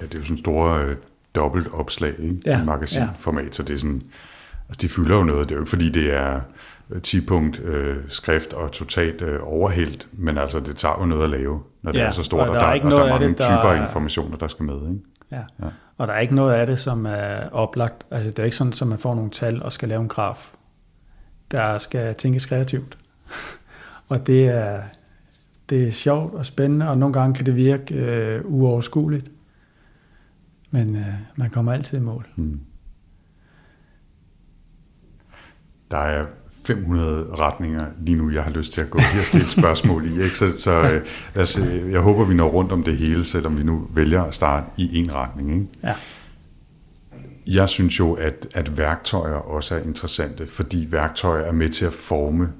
[0.00, 0.96] Ja, det er jo sådan store øh,
[1.34, 2.36] dobbelt opslag ikke?
[2.46, 3.52] Ja, i magasinformat, ja.
[3.52, 4.02] så det er sådan,
[4.68, 5.48] altså de fylder jo noget.
[5.48, 6.40] Det er jo ikke fordi, det er
[6.90, 11.62] 10-punkt øh, skrift og totalt øh, overhældt, men altså det tager jo noget at lave,
[11.82, 13.08] når det ja, er så stort, og der, og der, er, ikke og der er
[13.08, 13.44] mange det, der...
[13.44, 14.74] typer informationer, der skal med.
[14.74, 15.00] Ikke?
[15.30, 15.36] Ja.
[15.36, 15.68] ja,
[15.98, 18.06] og der er ikke noget af det, som er oplagt.
[18.10, 20.50] Altså det er ikke sådan, at man får nogle tal og skal lave en graf.
[21.50, 22.98] Der skal tænkes kreativt.
[24.08, 24.80] og det er,
[25.70, 29.30] det er sjovt og spændende, og nogle gange kan det virke øh, uoverskueligt.
[30.72, 32.26] Men øh, man kommer altid i mål.
[32.36, 32.60] Mm.
[35.90, 36.26] Der er
[36.64, 40.22] 500 retninger lige nu, jeg har lyst til at gå her og stille spørgsmål i.
[40.22, 40.38] Ikke?
[40.38, 43.88] Så, så øh, altså, jeg håber, vi når rundt om det hele, selvom vi nu
[43.94, 45.52] vælger at starte i en retning.
[45.52, 45.66] Ikke?
[45.82, 45.94] Ja.
[47.46, 51.92] Jeg synes jo, at, at værktøjer også er interessante, fordi værktøjer er med til at
[51.92, 52.52] forme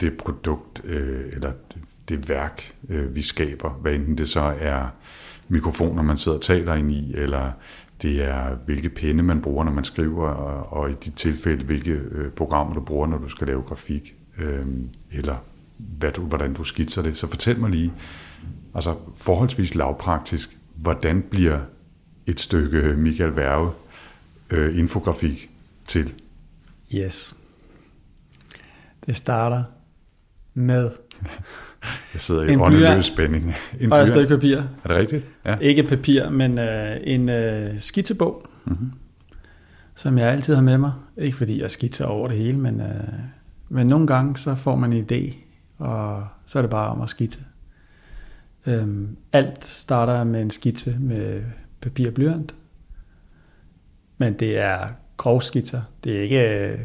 [0.00, 4.86] det produkt øh, eller det, det værk, øh, vi skaber, hvad enten det så er
[5.48, 7.52] mikrofoner, man sidder og taler ind i, eller
[8.02, 11.90] det er, hvilke penne man bruger, når man skriver, og, og i dit tilfælde, hvilke
[11.90, 14.66] øh, programmer du bruger, når du skal lave grafik, øh,
[15.12, 15.36] eller
[15.76, 17.16] hvad du, hvordan du skitser det.
[17.16, 17.92] Så fortæl mig lige,
[18.74, 21.60] altså forholdsvis lavpraktisk, hvordan bliver
[22.26, 23.72] et stykke Michael Værve
[24.50, 25.50] øh, infografik
[25.86, 26.14] til?
[26.94, 27.36] Yes.
[29.06, 29.64] Det starter
[30.54, 30.90] med
[32.14, 33.54] jeg sidder i en åndeløs spænding.
[33.80, 34.56] En og et stykke papir.
[34.56, 35.24] Er det rigtigt?
[35.44, 35.56] Ja.
[35.56, 36.64] Ikke papir, men uh,
[37.02, 38.92] en uh, skitsebog, mm-hmm.
[39.94, 40.92] som jeg altid har med mig.
[41.16, 42.86] Ikke fordi jeg skitser over det hele, men, uh,
[43.68, 45.34] men nogle gange så får man en idé,
[45.78, 47.40] og så er det bare om at skitse.
[48.66, 51.42] Um, alt starter med en skitse med
[51.80, 52.54] papir og blyant.
[54.18, 55.82] Men det er grovskitser.
[56.04, 56.80] Det er ikke uh,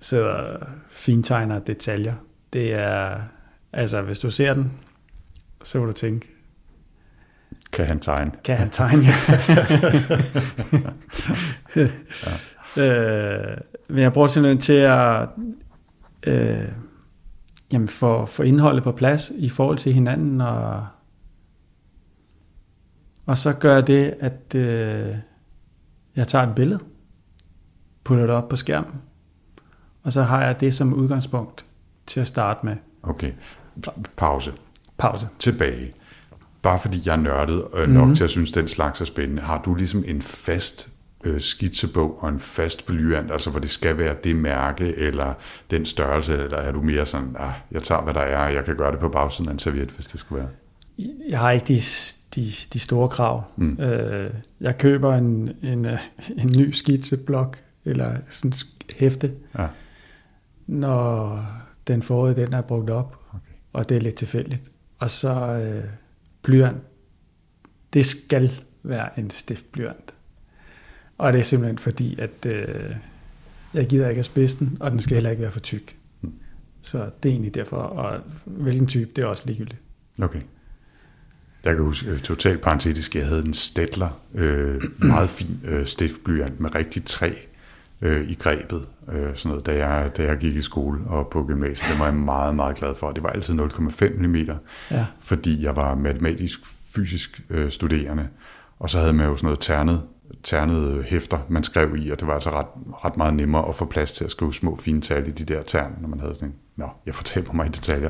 [0.00, 0.56] sidder
[0.90, 2.14] fintegner detaljer.
[2.52, 3.20] Det er
[3.72, 4.72] Altså, hvis du ser den,
[5.62, 6.34] så vil du tænke...
[7.72, 8.32] Kan han tegne?
[8.44, 9.12] Kan han tegne, ja.
[12.76, 12.82] ja.
[12.82, 15.28] Øh, men jeg bruger simpelthen til at
[16.26, 16.68] øh,
[17.72, 20.86] jamen få, få indholdet på plads i forhold til hinanden, og,
[23.26, 25.16] og så gør jeg det, at øh,
[26.16, 26.80] jeg tager et billede,
[28.04, 28.94] putter det op på skærmen,
[30.02, 31.66] og så har jeg det som udgangspunkt
[32.06, 32.76] til at starte med.
[33.02, 33.32] Okay.
[34.16, 34.52] Pause.
[34.98, 35.28] Pause.
[35.38, 35.94] Tilbage.
[36.62, 38.14] Bare fordi jeg er nørdet øh, nok mm.
[38.14, 40.88] til at synes, den slags er spændende, har du ligesom en fast
[41.24, 45.34] øh, skitsebog og en fast blyant, altså hvor det skal være det mærke eller
[45.70, 48.76] den størrelse, eller er du mere sådan, ah, jeg tager hvad der er, jeg kan
[48.76, 50.48] gøre det på bagsiden af en serviet, hvis det skal være?
[51.28, 51.80] jeg har ikke de,
[52.34, 53.42] de, de store krav.
[53.56, 53.78] Mm.
[53.80, 55.98] Øh, jeg køber en, en, øh,
[56.38, 59.66] en ny skitseblok, eller sådan et hæfte, Ja.
[60.66, 61.38] når
[61.86, 63.47] den forrige den er brugt op, Okay.
[63.72, 64.70] Og det er lidt tilfældigt.
[64.98, 65.84] Og så øh,
[66.42, 66.82] blyant.
[67.92, 70.14] Det skal være en stift blyant.
[71.18, 72.96] Og det er simpelthen fordi, at øh,
[73.74, 75.96] jeg gider ikke at spidse den, og den skal heller ikke være for tyk.
[76.20, 76.32] Mm.
[76.82, 79.80] Så det er egentlig derfor, og hvilken type, det er også ligegyldigt.
[80.22, 80.40] Okay.
[81.64, 86.60] Jeg kan huske, øh, totalt parentetisk, jeg havde en Stedler, øh, meget fin øh, stiftblyant
[86.60, 87.32] med rigtig træ
[88.02, 91.44] øh, i grebet, øh, sådan noget, da jeg, da jeg gik i skole og på
[91.44, 91.90] gymnasiet.
[91.90, 93.10] Det var jeg meget, meget glad for.
[93.10, 94.36] Det var altid 0,5 mm,
[94.90, 96.60] Ja, fordi jeg var matematisk,
[96.94, 98.28] fysisk øh, studerende,
[98.78, 100.02] og så havde man jo sådan noget ternet,
[100.42, 102.66] ternede hæfter, man skrev i, og det var altså ret,
[103.04, 105.62] ret meget nemmere at få plads til at skrive små, fine tal i de der
[105.62, 108.08] tern, når man havde sådan en, nå, jeg fortæller mig i detaljer.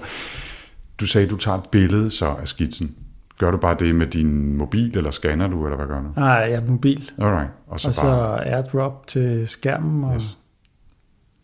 [1.00, 2.96] Du sagde, du tager et billede så af skitsen.
[3.38, 6.08] Gør du bare det med din mobil, eller scanner du, eller hvad gør du?
[6.16, 7.10] Nej, jeg er mobil.
[7.18, 10.38] Alright, og så og så bare, airdrop til skærmen, og Yes.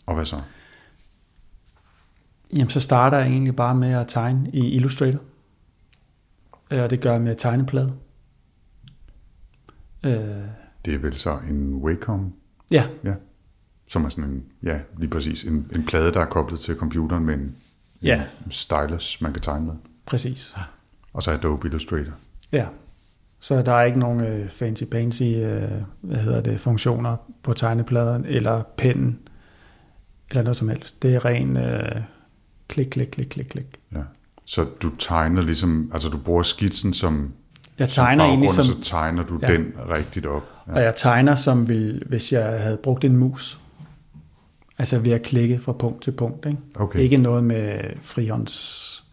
[0.07, 0.41] og hvad så?
[2.57, 5.19] jamen, så starter jeg egentlig bare med at tegne i Illustrator.
[6.71, 7.93] Øh, Og det gør jeg med tegneplade.
[10.05, 10.13] Øh,
[10.85, 12.33] Det er vel så en Wacom,
[12.71, 13.15] ja, ja,
[13.89, 17.25] som er sådan en, ja, lige præcis, en, en plade, der er koblet til computeren
[17.27, 17.55] med en, en
[18.03, 18.23] Ja.
[18.51, 19.75] stylus, man kan tegne med.
[20.07, 20.57] præcis.
[21.15, 22.13] Og så Adobe Illustrator.
[22.53, 22.67] Ja.
[23.39, 28.63] Så der er ikke nogen øh, fancy-pansy øh, hvad hedder det, funktioner på tegnepladen, eller
[28.77, 29.19] pennen,
[30.31, 31.03] eller noget som helst.
[31.03, 32.01] Det er ren øh,
[32.69, 33.67] klik, klik, klik, klik, klik.
[33.93, 33.99] Ja.
[34.45, 37.33] Så du tegner ligesom, altså du bruger skitsen som,
[37.79, 39.53] Jeg som tegner egentlig baggrund, som, så tegner du Ja.
[39.53, 40.43] den rigtigt op.
[40.67, 43.59] og jeg tegner som vil, hvis jeg havde brugt en mus.
[44.79, 46.47] Altså ved at klikke fra punkt til punkt.
[46.47, 46.99] Ikke, Okay.
[46.99, 49.04] ikke noget med frihånds...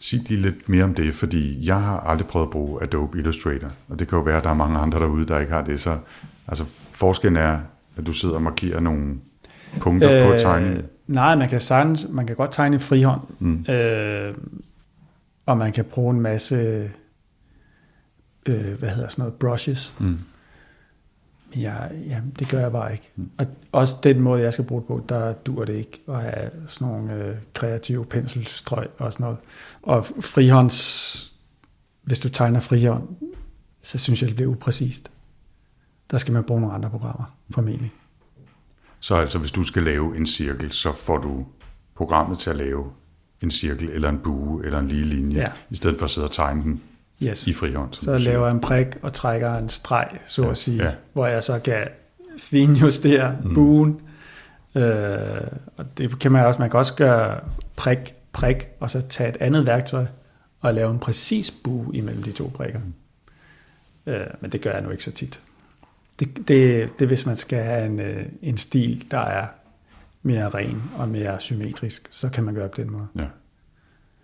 [0.00, 3.68] Sig lige lidt mere om det, fordi jeg har aldrig prøvet at bruge Adobe Illustrator,
[3.88, 5.80] og det kan jo være, at der er mange andre derude, der ikke har det.
[5.80, 5.98] Så
[6.48, 7.58] altså, forskellen er,
[7.96, 9.14] at du sidder og markerer nogle
[9.80, 10.82] punkter øh, på tegningen.
[11.06, 13.64] Nej, man kan, sagtens, man kan godt tegne i frihånd, Mm.
[13.74, 14.34] øh,
[15.46, 16.56] og man kan bruge en masse,
[18.46, 19.94] øh, hvad hedder sådan noget, brushes.
[19.98, 20.18] Mm.
[21.54, 23.10] Men jeg, ja, det gør jeg bare ikke.
[23.38, 26.50] Og også den måde, jeg skal bruge det på, der dur det ikke at have
[26.66, 29.38] sådan nogle øh, kreative penselstrøg og sådan noget.
[29.82, 31.32] Og frihånds,
[32.02, 33.08] hvis du tegner frihånd,
[33.82, 35.10] så synes jeg, det bliver upræcist.
[36.10, 37.92] Der skal man bruge nogle andre programmer, formentlig.
[39.00, 41.46] Så altså, hvis du skal lave en cirkel, så får du
[41.94, 42.84] programmet til at lave
[43.42, 45.52] en cirkel, eller en bue, eller en lige linje, Ja.
[45.70, 46.82] i stedet for at sidde og tegne den
[47.22, 47.46] Yes.
[47.46, 47.92] i frihånd.
[47.92, 48.18] Så siger.
[48.18, 50.94] laver jeg en prik og trækker en streg, så Ja, at sige, ja.
[51.12, 51.88] hvor jeg så kan
[52.38, 53.54] finjustere mm.
[53.54, 54.00] buen.
[54.76, 54.82] Øh,
[55.76, 57.40] og det kan man også, man kan også gøre
[57.76, 60.06] prik, prik, og så tage et andet værktøj
[60.60, 62.80] og lave en præcis bue imellem de to prikker.
[64.06, 65.40] Øh, men det gør jeg nu ikke så tit.
[66.18, 69.46] Det, det, det er, hvis man skal have en, øh, en stil, der er
[70.22, 73.06] mere ren og mere symmetrisk, så kan man gøre det på den måde.
[73.18, 73.24] Ja.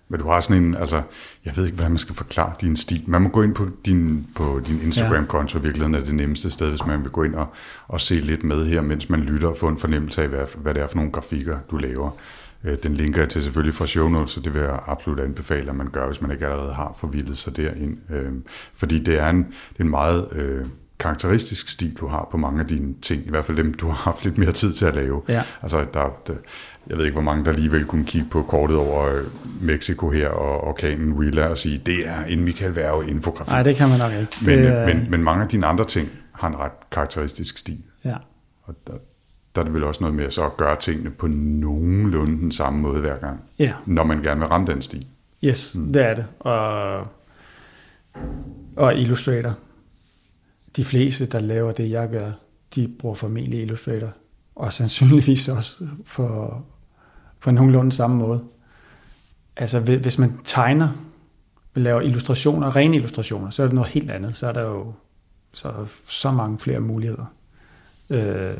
[0.09, 1.03] Men du har sådan en, altså,
[1.45, 3.03] jeg ved ikke, hvordan man skal forklare din stil.
[3.07, 6.69] Man må gå ind på din, på din Instagram-konto, i virkeligheden er det nemmeste sted,
[6.69, 7.47] hvis man vil gå ind og,
[7.89, 10.75] og se lidt med her, mens man lytter og få en fornemmelse af, hvad, hvad
[10.75, 12.11] det er for nogle grafikker, du laver.
[12.65, 15.71] Øh, Den linker jeg til selvfølgelig fra show notes, så det vil jeg absolut anbefale,
[15.71, 17.99] at man gør, hvis man ikke allerede har forvildet sig derind.
[18.11, 18.33] Øh,
[18.75, 20.67] Fordi det er en, det er en meget øh,
[20.99, 23.95] karakteristisk stil, du har på mange af dine ting, i hvert fald dem, du har
[23.95, 25.23] haft lidt mere tid til at lave.
[25.29, 25.43] Ja.
[25.63, 26.35] Altså, der, der,
[26.91, 29.25] jeg ved ikke, hvor mange der alligevel kunne kigge på kortet over øh,
[29.61, 33.51] Mexico her og orkanen Willa og sige, det er en Michael Værge infografi.
[33.51, 34.29] Nej, det kan man nok ikke.
[34.43, 37.79] men, det, er- men, men mange af dine andre ting har en ret karakteristisk stil.
[38.05, 38.17] ja.
[38.63, 38.93] Og der,
[39.55, 42.81] der er det vel også noget med så at gøre tingene på nogenlunde den samme
[42.81, 43.73] måde hver gang, ja.
[43.87, 45.07] når man gerne vil ramme den stil.
[45.45, 45.93] Yes, mm.
[45.93, 46.25] det er det.
[46.41, 46.99] Og,
[48.77, 49.55] og Illustrator.
[50.77, 52.31] De fleste, der laver det, jeg gør,
[52.75, 54.09] de bruger formentlig Illustrator.
[54.57, 56.55] Og sandsynligvis også på,
[57.47, 58.45] på nogenlunde samme måde.
[59.57, 60.89] Altså, hvis man tegner,
[61.75, 64.37] laver illustrationer, rene illustrationer, så er det noget helt andet.
[64.37, 64.93] Så er der jo
[65.55, 67.25] så, er der så mange flere muligheder.
[68.11, 68.57] Øh,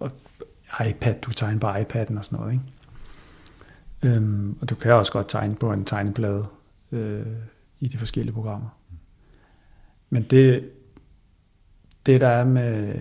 [0.00, 0.10] og
[0.88, 4.16] iPad, du tegner på iPad'en og sådan noget, ikke?
[4.16, 6.46] Øhm, og du kan også godt tegne på en tegneplade
[6.92, 7.26] øh,
[7.80, 8.68] i de forskellige programmer.
[10.10, 10.70] Men det,
[12.06, 12.94] det der er med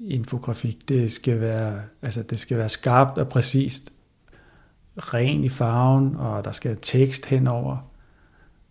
[0.00, 3.92] infografik, det skal være, altså det skal være skarpt og præcist,
[4.96, 7.88] ren i farven, og der skal tekst henover.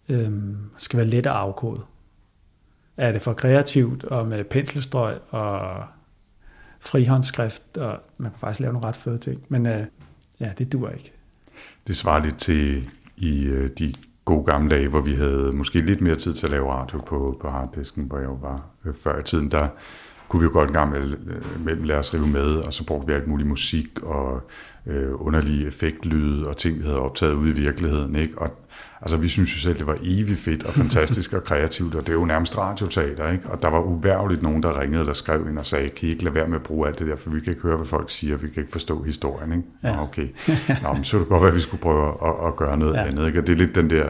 [0.09, 1.81] Øhm, skal være let at afkode.
[2.97, 5.83] Er det for kreativt og med penselstrøg og
[6.79, 9.41] frihåndsskrift, og man kan faktisk lave nogle ret fede ting.
[9.49, 9.85] Men øh,
[10.39, 11.13] ja, det dur ikke.
[11.87, 13.93] Det svarer lidt til i øh, de
[14.25, 17.37] gode gamle dage, hvor vi havde måske lidt mere tid til at lave radio på,
[17.41, 19.67] på harddisken, hvor jeg jo var øh, før i tiden, der
[20.29, 23.07] kunne vi jo godt en gang mellem, øh, lade os rive med, og så brugte
[23.07, 24.41] vi alt muligt musik og
[24.85, 28.15] øh, underlige effektlyde og ting, vi havde optaget ude i virkeligheden.
[28.15, 28.37] Ikke?
[28.37, 28.67] Og
[29.01, 32.09] Altså, vi synes jo selv, det var evigt fedt og fantastisk og kreativt, og det
[32.09, 33.49] er jo nærmest radioteater, ikke?
[33.49, 36.23] Og der var uværligt nogen, der ringede eller skrev ind og sagde, kan I ikke
[36.23, 38.09] lade være med at bruge alt det der, for vi kan ikke høre, hvad folk
[38.09, 39.63] siger, vi kan ikke forstå historien, ikke?
[39.83, 39.95] Ja.
[39.95, 40.27] Nå, okay.
[40.83, 42.93] Nå, men så er det godt være, at vi skulle prøve at, at gøre noget
[42.93, 43.05] ja.
[43.05, 43.39] andet, ikke?
[43.39, 44.09] Og det er lidt den der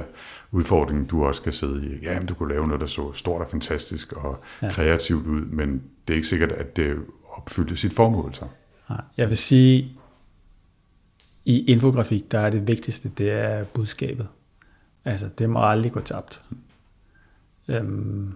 [0.52, 2.00] udfordring, du også skal sidde i.
[2.04, 4.72] Ja, men du kunne lave noget, der så stort og fantastisk og ja.
[4.72, 8.46] kreativt ud, men det er ikke sikkert, at det opfyldte sit formål så.
[9.18, 9.98] Jeg vil sige,
[11.46, 14.28] i infografik, der er det vigtigste, det er budskabet.
[15.06, 16.42] Altså, det må aldrig gå tabt.
[17.68, 18.34] Øhm,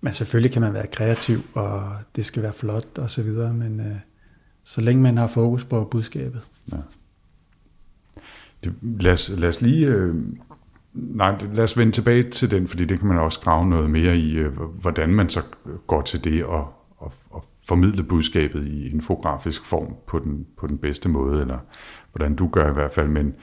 [0.00, 3.80] men selvfølgelig kan man være kreativ, og det skal være flot og så videre, men
[3.80, 3.96] øh,
[4.64, 6.42] så længe man har fokus på budskabet.
[6.72, 6.76] Ja.
[8.64, 9.86] Det, lad, os, lad os lige...
[9.86, 10.14] Øh,
[10.98, 14.16] nej, lad os vende tilbage til den, fordi det kan man også grave noget mere
[14.16, 15.42] i, øh, hvordan man så
[15.86, 20.78] går til det og, og, og formidle budskabet i infografisk form på den, på den
[20.78, 21.58] bedste måde, eller
[22.12, 23.34] hvordan du gør i hvert fald, men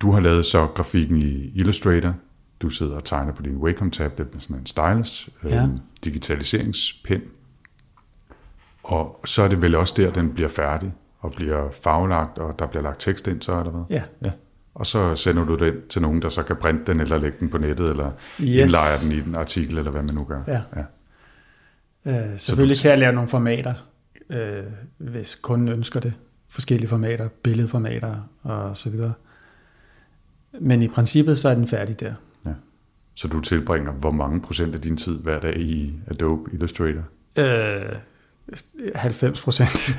[0.00, 2.14] du har lavet så grafikken i Illustrator.
[2.62, 5.62] Du sidder og tegner på din Wacom tablet med sådan en stylus, ja.
[5.62, 5.68] øh,
[6.04, 7.20] digitaliseringspen.
[8.82, 12.66] Og så er det vel også der, den bliver færdig og bliver farvelagt, og der
[12.66, 13.82] bliver lagt tekst ind så, eller hvad?
[13.90, 14.02] Ja.
[14.22, 14.30] ja.
[14.76, 17.48] Og så sender du den til nogen, der så kan printe den, eller lægge den
[17.48, 18.10] på nettet, eller
[18.40, 18.62] yes.
[18.62, 20.42] indlejer den i en artikel, eller hvad man nu gør.
[20.46, 20.60] Ja.
[20.76, 20.84] ja.
[22.32, 22.82] Øh, selvfølgelig du...
[22.82, 23.74] kan jeg lave nogle formater,
[24.30, 24.64] øh,
[24.98, 26.12] hvis kunden ønsker det.
[26.48, 29.12] Forskellige formater, billedformater og så videre.
[30.60, 32.14] Men i princippet, så er den færdig der.
[32.46, 32.52] Ja.
[33.14, 37.02] Så du tilbringer hvor mange procent af din tid hver dag i Adobe Illustrator?
[37.38, 37.96] Øh,
[38.94, 39.98] 90 procent.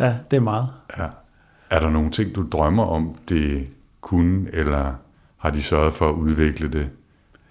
[0.00, 0.68] ja, det er meget.
[0.98, 1.08] Ja.
[1.70, 3.68] Er der nogle ting, du drømmer om, det
[4.00, 4.94] kunne, eller
[5.36, 6.90] har de sørget for at udvikle det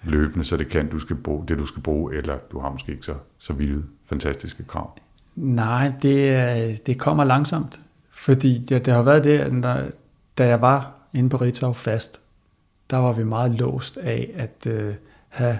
[0.02, 2.92] løbende, så det kan, du skal bruge, det du skal bruge, eller du har måske
[2.92, 4.98] ikke så, så vilde, fantastiske krav?
[5.36, 9.82] Nej, det, det kommer langsomt, fordi det, det har været det, når,
[10.38, 12.20] da jeg var inde på Ritzau fast,
[12.90, 14.94] der var vi meget låst af at øh,
[15.28, 15.58] have,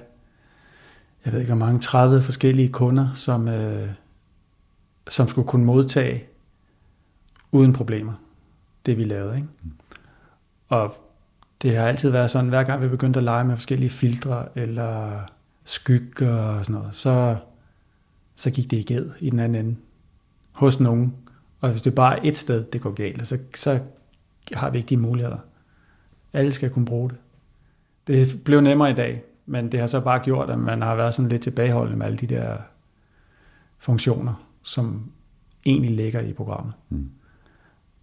[1.24, 3.88] jeg ved ikke hvor mange, 30 forskellige kunder, som, øh,
[5.08, 6.24] som skulle kunne modtage
[7.52, 8.12] uden problemer,
[8.86, 9.36] det vi lavede.
[9.36, 9.48] Ikke?
[10.68, 10.96] Og
[11.62, 15.20] det har altid været sådan, hver gang vi begyndte at lege med forskellige filtre eller
[15.64, 17.36] skygger og sådan noget, så,
[18.36, 19.76] så gik det i gæld i den anden ende
[20.54, 21.14] hos nogen.
[21.60, 23.80] Og hvis det bare er et sted, det går galt, så, så
[24.52, 25.38] har vi ikke de muligheder.
[26.32, 27.18] Alle skal kunne bruge det.
[28.06, 31.14] Det blev nemmere i dag, men det har så bare gjort, at man har været
[31.14, 32.56] sådan lidt tilbageholdende med alle de der
[33.78, 35.10] funktioner, som
[35.66, 36.74] egentlig ligger i programmet.
[36.88, 37.10] Mm.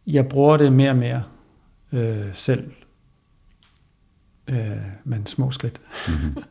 [0.08, 1.24] Jeg bruger det mere og mere
[1.92, 2.72] øh, selv,
[4.50, 4.58] øh,
[5.04, 5.82] men små skridt.
[6.08, 6.44] Mm-hmm.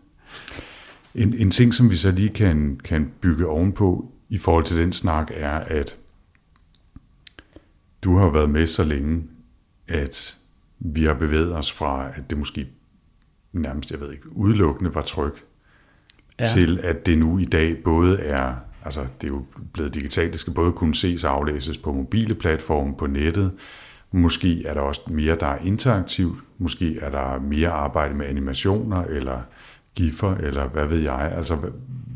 [1.14, 4.92] En, en ting, som vi så lige kan, kan bygge ovenpå i forhold til den
[4.92, 5.98] snak, er, at
[8.02, 9.22] du har været med så længe,
[9.88, 10.36] at
[10.78, 12.68] vi har bevæget os fra, at det måske
[13.52, 15.44] nærmest, jeg ved ikke, udelukkende var tryk,
[16.40, 16.44] ja.
[16.44, 18.54] til at det nu i dag både er,
[18.84, 22.34] altså det er jo blevet digitalt, det skal både kunne ses og aflæses på mobile
[22.34, 23.52] platforme, på nettet,
[24.12, 29.04] måske er der også mere, der er interaktivt, måske er der mere arbejde med animationer,
[29.04, 29.40] eller
[29.94, 31.56] giffer, eller hvad ved jeg, altså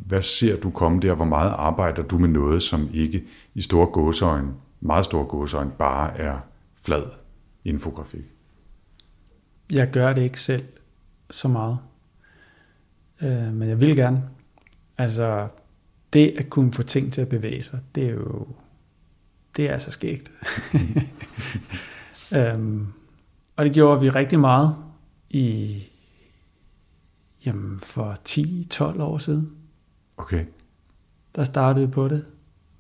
[0.07, 3.25] hvad, ser du komme der, hvor meget arbejder du med noget, som ikke
[3.55, 4.49] i store gåsøjne,
[4.81, 6.39] meget store gåsøjne, bare er
[6.83, 7.03] flad
[7.65, 8.25] infografik?
[9.71, 10.65] Jeg gør det ikke selv
[11.31, 11.79] så meget.
[13.23, 14.23] Øh, men jeg vil gerne.
[14.99, 15.49] Altså,
[16.17, 18.47] det at kunne få ting til at bevæge sig, det er jo,
[19.57, 20.31] det er altså skægt.
[22.37, 22.87] øhm,
[23.57, 24.77] og det gjorde vi rigtig meget
[25.31, 25.83] i,
[27.47, 29.53] jamen, for 10-12 år siden.
[30.17, 30.45] Okay.
[31.35, 32.25] Der startede på det.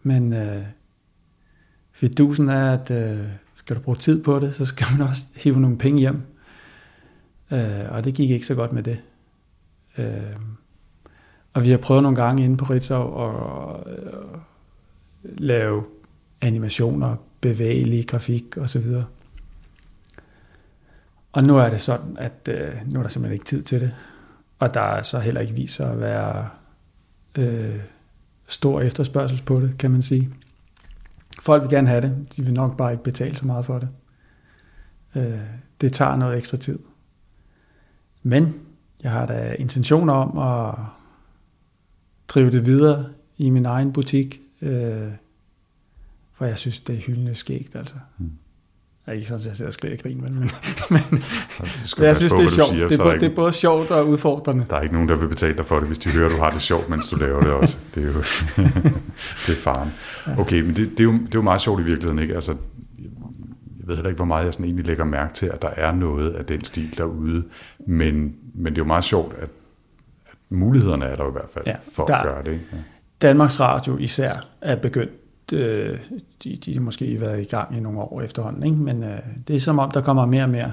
[0.02, 0.64] Men øh,
[1.92, 5.60] fidusen er, at øh, skal du bruge tid på det, så skal man også hive
[5.60, 6.22] nogle penge hjem.
[7.52, 9.02] Øh, og det gik ikke så godt med det.
[9.98, 10.32] Øh,
[11.56, 14.40] og vi har prøvet nogle gange inde på Ritzau at øh,
[15.24, 15.84] lave
[16.40, 18.86] animationer, bevægelig grafik osv.
[21.32, 23.94] Og nu er det sådan, at øh, nu er der simpelthen ikke tid til det.
[24.58, 26.48] Og der er så heller ikke vist sig at være
[27.38, 27.80] øh,
[28.46, 30.30] stor efterspørgsel på det, kan man sige.
[31.40, 33.88] Folk vil gerne have det, de vil nok bare ikke betale så meget for det.
[35.14, 35.40] Øh,
[35.80, 36.78] det tager noget ekstra tid.
[38.22, 38.54] Men
[39.02, 40.74] jeg har da intentioner om at
[42.28, 43.04] drive det videre
[43.38, 44.70] i min egen butik, øh,
[46.34, 47.94] for jeg synes, det er hyldende skægt, altså.
[48.18, 48.30] Mm.
[49.06, 50.50] er ikke sådan, at jeg sidder og skriger grin, men, men,
[50.90, 51.00] men
[51.98, 52.68] jeg synes, på, det er sjovt.
[52.70, 54.66] siger, det, er både, der det ikke- er både sjovt og udfordrende.
[54.70, 56.42] Der er ikke nogen, der vil betale dig for det, hvis de hører, at du
[56.42, 57.76] har det sjovt, mens du laver det også.
[57.94, 58.12] Det er jo
[59.46, 59.90] det er faren.
[60.38, 62.34] Okay, men det, det, er jo, det er jo meget sjovt i virkeligheden, ikke?
[62.34, 62.52] Altså,
[63.80, 65.92] jeg ved heller ikke, hvor meget jeg sådan egentlig lægger mærke til, at der er
[65.92, 67.44] noget af den stil derude,
[67.86, 69.48] men, men det er jo meget sjovt, at
[70.50, 72.52] mulighederne er der i hvert fald Ja, for der- at gøre det.
[72.52, 72.64] Ikke?
[72.72, 72.78] Ja.
[73.22, 75.98] Danmarks Radio især er begyndt, øh,
[76.44, 78.76] de, de har måske været i gang i nogle år efterhånden, ikke?
[78.82, 79.18] men øh,
[79.48, 80.72] det er som om, der kommer mere og mere.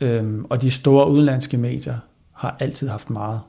[0.00, 1.96] Øhm, og de store udenlandske medier
[2.32, 3.40] har altid haft meget.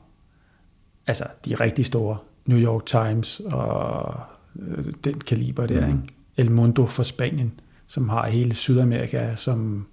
[1.06, 2.16] Altså de rigtig store.
[2.46, 4.14] New York Times og
[4.60, 5.80] øh, den kaliber der.
[5.80, 5.88] Mhm.
[5.88, 6.00] Ikke?
[6.36, 9.86] El Mundo for Spanien, som har hele Sydamerika som,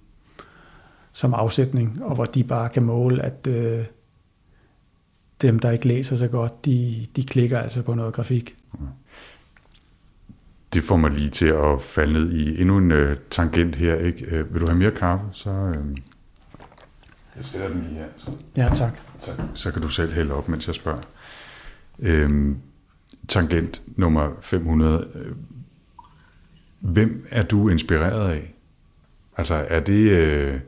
[1.12, 3.84] som afsætning, og hvor de bare kan måle, at øh,
[5.42, 8.56] dem, der ikke læser så godt, de, de klikker altså på noget grafik.
[10.72, 13.94] Det får mig lige til at falde ned i endnu en uh, tangent her.
[13.94, 14.40] Ikke?
[14.40, 15.26] Uh, vil du have mere kaffe?
[15.32, 15.96] Så, uh,
[17.36, 18.06] jeg sætter den lige her.
[18.16, 18.30] Så.
[18.56, 18.92] Ja, tak.
[19.18, 21.02] Så, så kan du selv hælde op, mens jeg spørger.
[21.98, 22.58] Øhm,
[23.28, 25.08] tangent nummer 500.
[25.14, 25.32] Øh,
[26.80, 28.54] Hvem er du inspireret af?
[29.36, 30.60] Altså, er det, øh,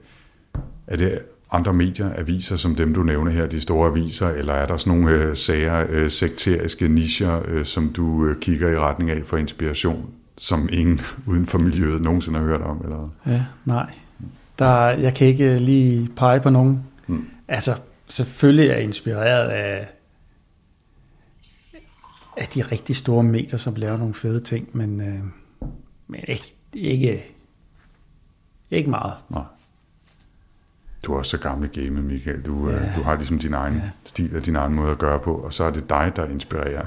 [0.87, 1.19] er det
[1.53, 4.99] andre medier, aviser, som dem du nævner her, de store aviser, eller er der sådan
[4.99, 9.37] nogle øh, sager, øh, sekteriske nischer, øh, som du øh, kigger i retning af for
[9.37, 12.81] inspiration, som ingen uden for miljøet nogensinde har hørt om?
[12.85, 13.09] Eller?
[13.27, 13.95] Ja, nej.
[14.59, 16.85] Der, jeg kan ikke lige pege på nogen.
[17.07, 17.27] Mm.
[17.49, 17.75] Altså,
[18.09, 19.89] selvfølgelig er jeg inspireret af,
[22.37, 25.21] af de rigtig store medier, som laver nogle fede ting, men, øh,
[26.07, 27.25] men ikke, ikke,
[28.71, 29.13] ikke meget.
[29.31, 29.43] Nej.
[31.07, 32.43] Du er også så gammel i gamet, Michael.
[32.43, 32.77] Du, ja.
[32.77, 32.93] Ja.
[32.97, 33.83] du har ligesom din egen ja.
[34.05, 36.87] Stil og din egen måde at gøre på, og så er det dig, der inspirerer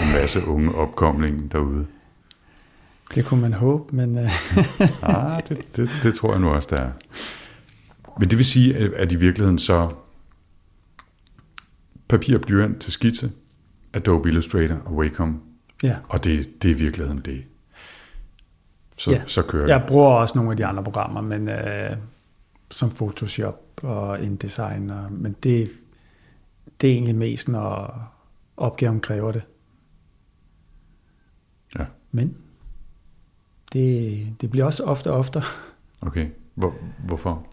[0.00, 1.86] en masse unge opkomling derude.
[3.14, 4.30] Det kunne man håbe, men øh,
[5.02, 6.90] Ah, det, det, det tror jeg nu også, der er.
[8.18, 9.90] Men det vil sige, at- at i virkeligheden så
[12.08, 13.30] papir og blyant til skitse,
[13.92, 15.40] Adobe Illustrator og Wacom,
[15.82, 15.96] ja.
[16.08, 17.44] og det, det er i virkeligheden det.
[18.98, 19.20] Så, Ja.
[19.26, 19.88] så kører Jeg det.
[19.88, 21.96] bruger også nogle af de andre programmer, men øh,
[22.70, 25.68] som Photoshop og InDesign, og, men det,
[26.80, 28.04] det er egentlig mest, når
[28.56, 29.42] opgaven kræver det.
[31.78, 32.36] Ja, Men
[33.72, 35.42] det, det bliver også ofte og oftere.
[36.02, 36.28] okay.
[36.54, 36.74] Hvor,
[37.06, 37.46] hvorfor?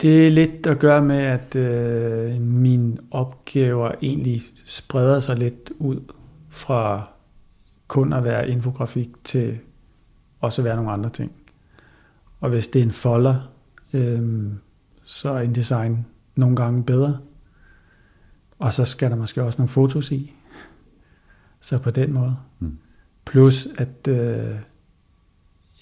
[0.00, 6.12] Det er lidt at gøre med, at øh, mine opgaver egentlig spreder sig lidt ud
[6.48, 7.10] fra
[7.88, 9.58] kun at være infografik til
[10.40, 11.32] også at være nogle andre ting.
[12.40, 13.49] Og hvis det er en folder,
[13.92, 14.52] øh,
[15.02, 17.18] så er InDesign nogle gange bedre.
[18.58, 20.34] Og så skal der måske også nogle fotos i.
[21.60, 22.36] Så på den måde.
[22.58, 22.78] Mm.
[23.24, 24.56] Plus at øh,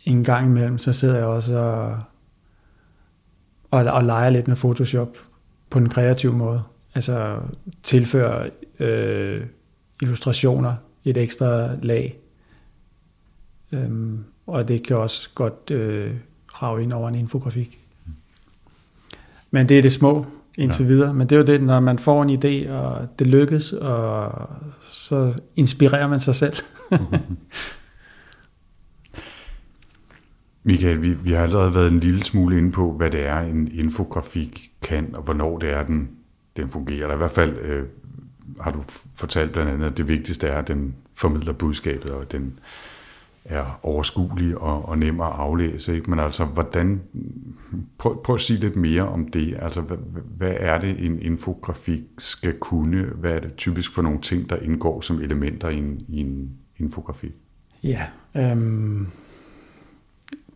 [0.05, 1.99] en gang imellem, så sidder jeg også og,
[3.71, 5.17] og, og leger lidt med Photoshop
[5.71, 6.63] på en kreativ måde.
[6.95, 7.41] Altså
[7.83, 8.49] tilføre
[8.79, 9.47] øh,
[10.03, 12.19] illustrationer et ekstra lag.
[13.73, 16.17] Øhm, og det kan også godt øh,
[16.49, 17.88] rave ind over en infografik.
[19.51, 20.26] Men det er det små
[20.59, 20.88] indtil Ja.
[20.88, 21.14] videre.
[21.14, 24.32] Men det er jo det, når man får en idé, og det lykkes, og
[24.80, 26.57] så inspirerer man sig selv.
[30.64, 33.68] Michael, vi, vi har allerede været en lille smule inde på, hvad det er, en
[33.72, 36.11] infografik kan, og hvornår det er, den,
[36.57, 37.03] den fungerer.
[37.03, 37.82] Eller i hvert fald øh,
[38.61, 38.84] har du
[39.14, 42.59] fortalt blandt andet, at det vigtigste er, at den formidler budskabet, og den
[43.49, 45.94] er overskuelig og, og nem at aflæse.
[45.94, 46.11] Ikke?
[46.11, 47.03] Men altså, hvordan...
[47.99, 49.57] Prøv, prøv at sige lidt mere om det.
[49.59, 49.96] Altså, hvad,
[50.36, 53.03] hvad er det, en infografik skal kunne?
[53.03, 56.51] Hvad er det typisk for nogle ting, der indgår som elementer i en, i en
[56.76, 57.32] infografik?
[57.82, 59.07] Ja, øhm,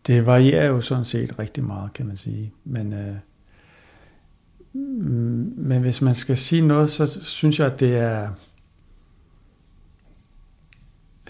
[0.06, 2.52] det varierer jo sådan set rigtig meget, kan man sige.
[2.64, 3.16] Men, øh,
[5.56, 8.28] men hvis man skal sige noget, så synes jeg, at det er...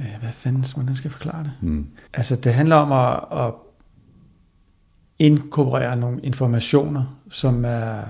[0.00, 1.52] Øh, hvad fanden, hvordan skal jeg forklare det?
[1.60, 1.86] Mm.
[2.14, 3.54] Altså, det handler om at, at
[5.18, 8.02] inkorporere nogle informationer, som er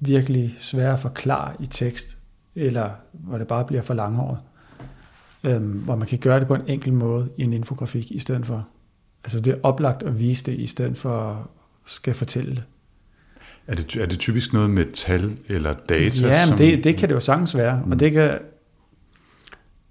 [0.00, 2.16] virkelig svære at forklare i tekst,
[2.54, 4.38] eller hvor det bare bliver for langhåret.
[5.44, 8.46] Øhm, hvor man kan gøre det på en enkel måde i en infografik i stedet
[8.46, 8.68] for.
[9.24, 11.36] Altså det er oplagt at vise det, i stedet for at
[11.84, 12.64] skal fortælle det.
[13.66, 16.26] Er det, er det typisk noget med tal eller data?
[16.26, 17.82] Ja, men som, det, det kan det jo sagtens være.
[17.84, 17.92] Mm.
[17.92, 18.38] Og det kan,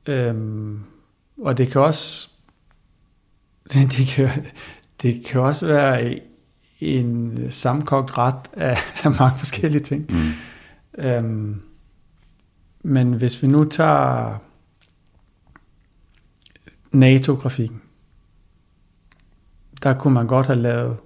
[0.08, 0.84] øhm,
[1.38, 2.30] og det kan også,
[3.74, 4.30] det kan,
[5.02, 6.22] det kan også være
[6.80, 10.06] en sammenkogt ret af, af mange forskellige ting.
[10.10, 10.32] Mm.
[11.04, 11.62] Øhm,
[12.84, 14.38] men hvis vi nu tager
[16.92, 17.82] NATO-grafikken,
[19.84, 20.98] der kunne man godt have lavet,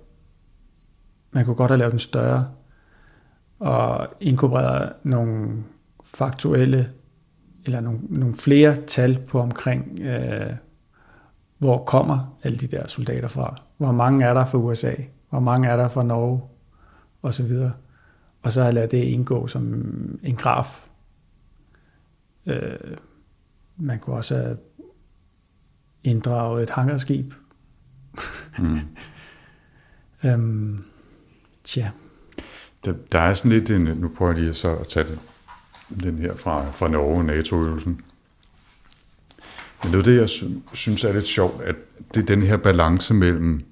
[1.32, 2.52] man kunne godt have lavet den større,
[3.60, 5.64] og inkorporeret nogle
[6.04, 6.92] faktuelle,
[7.68, 10.54] eller nogle, nogle flere tal på omkring, øh,
[11.58, 13.56] hvor kommer alle de der soldater fra?
[13.78, 14.94] Hvor mange er der fra USA?
[15.30, 16.42] Hvor mange er der fra Norge?
[17.22, 17.74] Og så videre.
[18.42, 19.64] Og så har jeg ladet det indgå som
[20.24, 20.88] en graf.
[22.46, 22.98] Øh,
[23.78, 24.58] man kunne også have
[26.04, 27.34] inddraget et hangarskib.
[28.60, 28.80] Mm.
[30.26, 30.84] øhm,
[31.64, 31.90] tja.
[32.86, 35.20] Der, der er sådan lidt en, nu prøver jeg lige så at tage det,
[35.90, 38.02] den her fra, fra Norge, NATO-øvelsen.
[39.84, 40.30] Men det er det, jeg
[40.74, 41.76] synes er lidt sjovt, at
[42.14, 43.66] det er den her balance mellem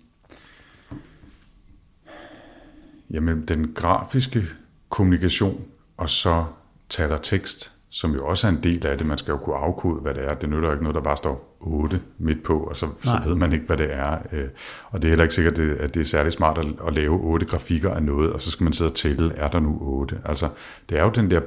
[3.12, 4.44] jamen, den grafiske
[4.90, 5.66] kommunikation,
[5.98, 6.46] og så
[6.90, 9.08] taler tekst, som jo også er en del af det.
[9.08, 10.34] Man skal jo kunne afkode, hvad det er.
[10.34, 13.54] Det nytter ikke noget, der bare står 8 midt på, og så, så ved man
[13.54, 14.18] ikke, hvad det er.
[14.32, 14.48] Øh,
[14.90, 17.94] og det er heller ikke sikkert, at det er særlig smart at, lave otte grafikker
[17.94, 20.22] af noget, og så skal man sidde og tælle, er der nu 8?
[20.26, 20.50] Altså,
[20.90, 21.42] det er jo den der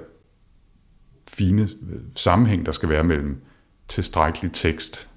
[1.38, 3.42] fine øh, sammenhæng, der skal være mellem
[3.88, 5.08] tilstrækkelig tekst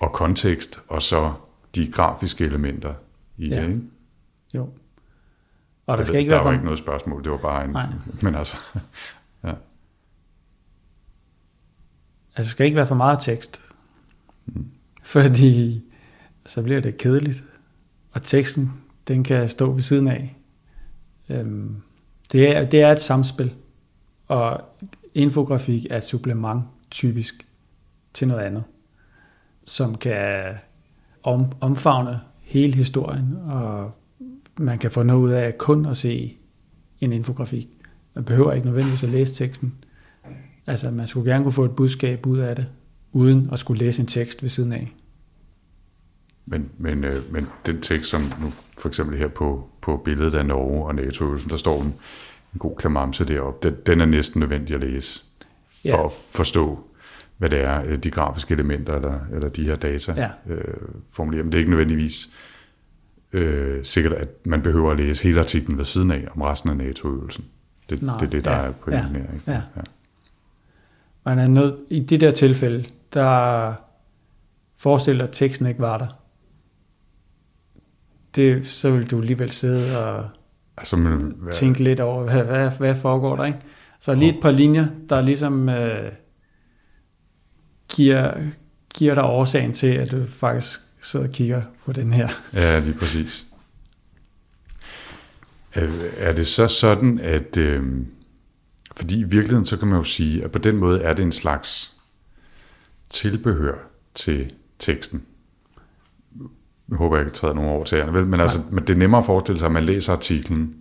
[0.00, 1.32] og kontekst, og så
[1.74, 2.94] de grafiske elementer
[3.36, 3.62] i ja.
[3.62, 3.80] det, ikke?
[4.54, 4.68] Jo.
[5.86, 6.52] Og der, skal ikke der være var for...
[6.52, 7.70] ikke noget spørgsmål, det var bare en...
[7.70, 7.86] Nej.
[8.22, 8.56] Men altså,
[9.44, 9.52] ja.
[12.36, 13.60] Altså, der skal ikke være for meget tekst.
[14.46, 14.70] Mm.
[15.02, 15.84] Fordi
[16.46, 17.44] så bliver det kedeligt.
[18.12, 18.72] Og teksten,
[19.08, 20.36] den kan stå ved siden af.
[21.32, 21.82] Øhm,
[22.32, 23.54] det, er, det er et samspil.
[24.28, 24.60] Og
[25.16, 27.46] infografik er et supplement, typisk,
[28.14, 28.64] til noget andet.
[29.64, 30.54] Som kan
[31.22, 33.92] om, omfavne hele historien og
[34.58, 36.36] man kan få noget ud af kun at se
[37.00, 37.68] en infografik.
[38.14, 39.74] Man behøver ikke nødvendigvis at læse teksten.
[40.66, 42.66] Altså, man skulle gerne kunne få et budskab ud af det,
[43.12, 44.92] uden at skulle læse en tekst ved siden af.
[46.46, 50.46] Men, men, øh, men den tekst, som nu for eksempel her på, på billedet af
[50.46, 51.94] Norge og nato der står den,
[52.56, 55.22] en god klamamse deroppe, den, den er næsten nødvendig at læse,
[55.68, 56.04] for ja.
[56.04, 56.80] at forstå,
[57.38, 60.54] hvad det er, øh, de grafiske elementer, eller, eller de her data ja.
[60.54, 60.74] øh,
[61.08, 61.42] formulerer.
[61.42, 62.28] Men det er ikke nødvendigvis
[63.32, 66.76] øh, sikkert, at man behøver at læse hele artiklen ved siden af om resten af
[66.76, 67.44] NATO-øvelsen.
[67.90, 69.32] Det, Nej, det er det, der ja, er pointen ja, her.
[69.34, 69.44] Ikke?
[69.46, 69.60] Ja.
[69.76, 69.82] ja.
[71.24, 72.84] Man er nødt, I det der tilfælde,
[73.14, 73.74] der
[74.76, 76.06] forestiller at teksten ikke var der.
[78.36, 80.28] Det, så vil du alligevel sidde og
[80.76, 81.52] altså, men, hvad?
[81.52, 83.58] tænke lidt over, hvad, hvad, hvad foregår der, ikke?
[84.00, 86.12] Så lige et par linjer, der ligesom øh,
[87.88, 88.34] giver,
[88.94, 92.28] giver dig årsagen til, at du faktisk sidder og kigger på den her.
[92.52, 93.46] Ja, lige præcis.
[95.74, 97.56] Er, er det så sådan, at...
[97.56, 97.82] Øh,
[98.96, 101.32] fordi i virkeligheden, så kan man jo sige, at på den måde er det en
[101.32, 101.92] slags
[103.10, 103.74] tilbehør
[104.14, 105.22] til teksten.
[106.90, 108.26] Jeg håber, jeg ikke træder nogen over til jer, vel?
[108.26, 110.74] Men, altså, men det er nemmere at forestille sig, at man læser artiklen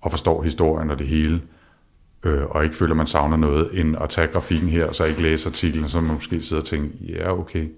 [0.00, 1.42] og forstår historien og det hele,
[2.24, 5.04] øh, og ikke føler, at man savner noget, end at tage grafikken her, og så
[5.04, 7.68] ikke læse artiklen, og så man måske sidder og tænker, ja, okay,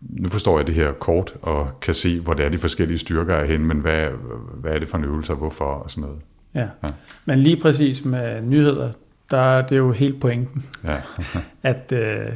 [0.00, 3.34] nu forstår jeg det her kort, og kan se, hvor det er de forskellige styrker
[3.34, 4.08] er hen, men hvad,
[4.54, 6.18] hvad er det for en øvelse, og hvorfor, og sådan noget.
[6.54, 6.68] Ja.
[6.82, 6.90] ja,
[7.24, 8.92] men lige præcis med nyheder,
[9.30, 11.02] der er det jo helt pointen, ja.
[11.62, 12.32] at øh,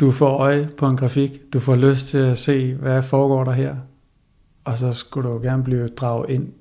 [0.00, 3.52] du får øje på en grafik, du får lyst til at se, hvad foregår der
[3.52, 3.76] her,
[4.64, 6.52] og så skulle du gerne blive draget ind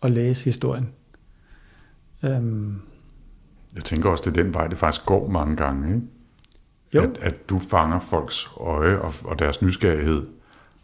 [0.00, 0.88] og læse historien.
[2.22, 2.82] Um,
[3.74, 6.06] jeg tænker også, det er den vej, det faktisk går mange gange, ikke?
[6.94, 7.02] Jo.
[7.02, 10.26] At, at du fanger folks øje og, og deres nysgerrighed,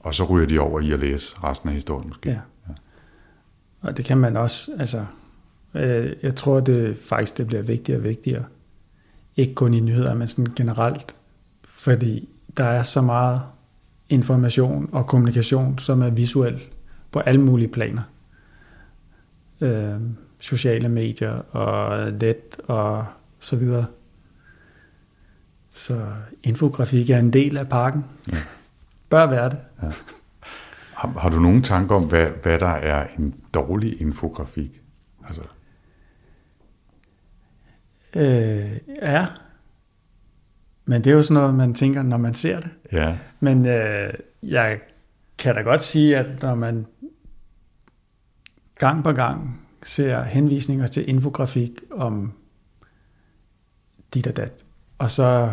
[0.00, 2.28] og så ryger de over i at læse resten af historien måske.
[2.30, 2.38] Ja.
[2.68, 2.74] ja.
[3.80, 5.06] Og det kan man også, altså,
[5.74, 8.44] øh, jeg tror det faktisk, det bliver vigtigere og vigtigere.
[9.36, 11.15] Ikke kun i nyheder, men sådan generelt.
[11.86, 13.42] Fordi der er så meget
[14.08, 16.62] information og kommunikation, som er visuel
[17.12, 18.02] på alle mulige planer.
[19.60, 20.00] Øh,
[20.40, 23.06] sociale medier og net og
[23.40, 23.86] så videre.
[25.74, 26.06] Så
[26.42, 28.04] infografik er en del af pakken.
[28.32, 28.38] Ja.
[29.08, 29.58] Bør være det.
[29.82, 29.90] Ja.
[30.92, 34.80] Har, har du nogen tanker om, hvad, hvad der er en dårlig infografik?
[35.26, 35.42] Altså.
[38.16, 38.72] Øh,
[39.02, 39.26] ja.
[40.86, 42.70] Men det er jo sådan noget, man tænker, når man ser det.
[42.92, 43.18] Ja.
[43.40, 44.12] Men øh,
[44.42, 44.80] jeg
[45.38, 46.86] kan da godt sige, at når man
[48.78, 52.32] gang på gang ser henvisninger til infografik om
[54.14, 54.64] dit og dat,
[54.98, 55.52] og så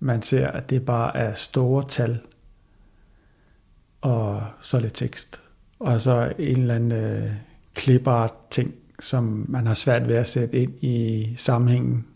[0.00, 2.20] man ser, at det bare er store tal,
[4.00, 5.42] og så lidt tekst,
[5.78, 7.30] og så en eller anden øh,
[7.78, 12.06] clipart ting, som man har svært ved at sætte ind i sammenhængen.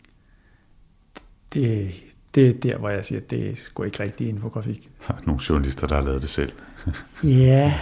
[1.53, 1.93] Det,
[2.37, 4.89] det er der, hvor jeg siger, at det er sgu ikke rigtig infografik.
[5.07, 6.51] Der er nogle journalister, der har lavet det selv.
[7.23, 7.73] Ja.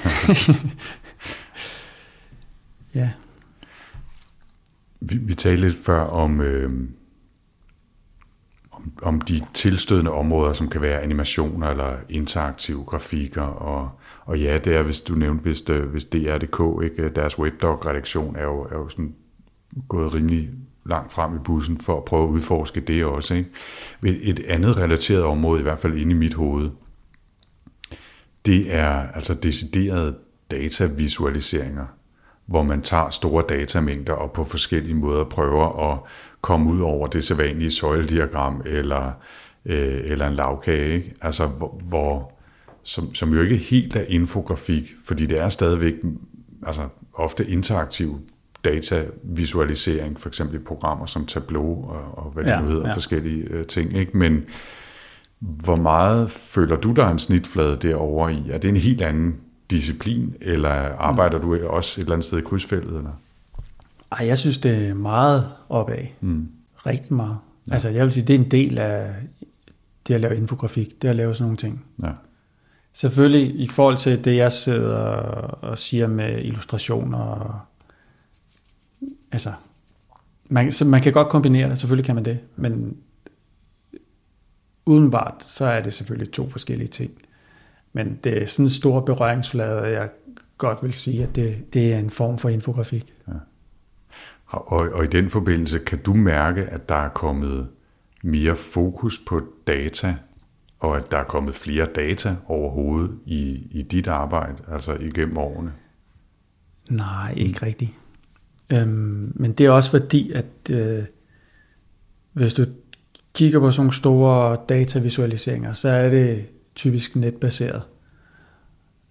[2.96, 3.12] ja.
[5.00, 6.72] Vi, vi talte lidt før om, øh,
[8.72, 13.42] om, om de tilstødende områder, som kan være animationer eller interaktive grafikker.
[13.42, 13.90] Og,
[14.26, 17.10] og ja, det er, hvis du nævnte, hvis, det, hvis DR.dk, ikke?
[17.10, 19.16] deres webdog-redaktion er jo, er jo sådan
[19.88, 20.50] gået rimelig
[20.86, 23.34] langt frem i bussen for at prøve at udforske det også.
[23.34, 23.50] Ikke?
[24.04, 26.70] Et andet relateret område, i hvert fald inde i mit hoved,
[28.46, 30.18] det er altså deciderede
[30.52, 31.86] datavisualiseringer,
[32.46, 36.00] hvor man tager store datamængder og på forskellige måder prøver at
[36.42, 39.12] komme ud over det sædvanlige søjlediagram eller,
[39.66, 40.94] øh, eller en lavkage.
[40.94, 41.14] Ikke?
[41.22, 42.32] Altså, hvor, hvor
[42.84, 45.94] som, som jo ikke helt er infografik, fordi det er stadigvæk
[46.66, 48.20] altså, ofte interaktive
[48.66, 52.94] datavisualisering, for eksempel i programmer som Tableau og, og hvad det ja, nu hedder, ja.
[52.94, 53.98] forskellige øh, ting.
[53.98, 54.18] Ikke?
[54.18, 54.46] Men
[55.40, 58.50] hvor meget føler du, der er en snitflade derovre i?
[58.50, 59.36] Er det en helt anden
[59.70, 61.44] disciplin, eller arbejder mm.
[61.44, 62.98] du også et eller andet sted i krydsfeltet?
[62.98, 63.22] Eller?
[64.12, 66.06] Ej, jeg synes, det er meget opad.
[66.22, 66.48] Mm.
[66.86, 67.38] Rigtig meget.
[67.68, 67.74] Ja.
[67.74, 69.14] Altså, jeg vil sige, det er en del af
[70.08, 71.86] det at lave infografik, det at lave sådan nogle ting.
[72.04, 72.12] Ja.
[72.94, 77.60] Selvfølgelig i forhold til det, jeg sidder og siger med illustrationer og
[79.32, 79.54] altså,
[80.50, 82.98] man, så man kan godt kombinere det, selvfølgelig kan man det, men
[84.86, 87.12] udenbart, så er det selvfølgelig to forskellige ting.
[87.94, 90.10] Men det er sådan en stor berøringsflade, at jeg
[90.58, 93.14] godt vil sige, at det, det er en form for infografik.
[93.28, 93.34] Ja.
[94.46, 97.68] Og, og i den forbindelse, kan du mærke, at der er kommet
[98.24, 100.16] mere fokus på data,
[100.80, 105.74] og at der er kommet flere data overhovedet i, i dit arbejde, altså igennem årene?
[106.90, 107.92] Nej, ikke rigtigt.
[108.70, 111.04] Øhm, men det er også fordi, at øh,
[112.34, 112.66] hvis du
[113.34, 116.46] kigger på sådan nogle store datavisualiseringer, så er det
[116.76, 117.82] typisk netbaseret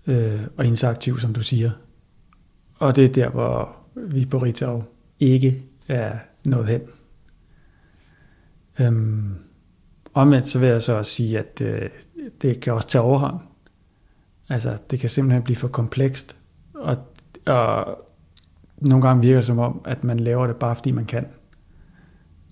[0.07, 1.71] øh, og interaktiv, som du siger.
[2.79, 4.85] Og det er der, hvor vi på Ritav
[5.21, 6.81] ikke er nået hen.
[8.81, 9.35] Øhm,
[10.15, 11.91] omvendt så vil jeg så også sige, at øh,
[12.43, 13.41] det kan også tage overhånd.
[14.49, 16.37] Altså, det kan simpelthen blive for komplekst,
[16.75, 16.97] og,
[17.47, 17.99] og
[18.85, 21.26] nogle gange virker det som om, at man laver det bare fordi man kan.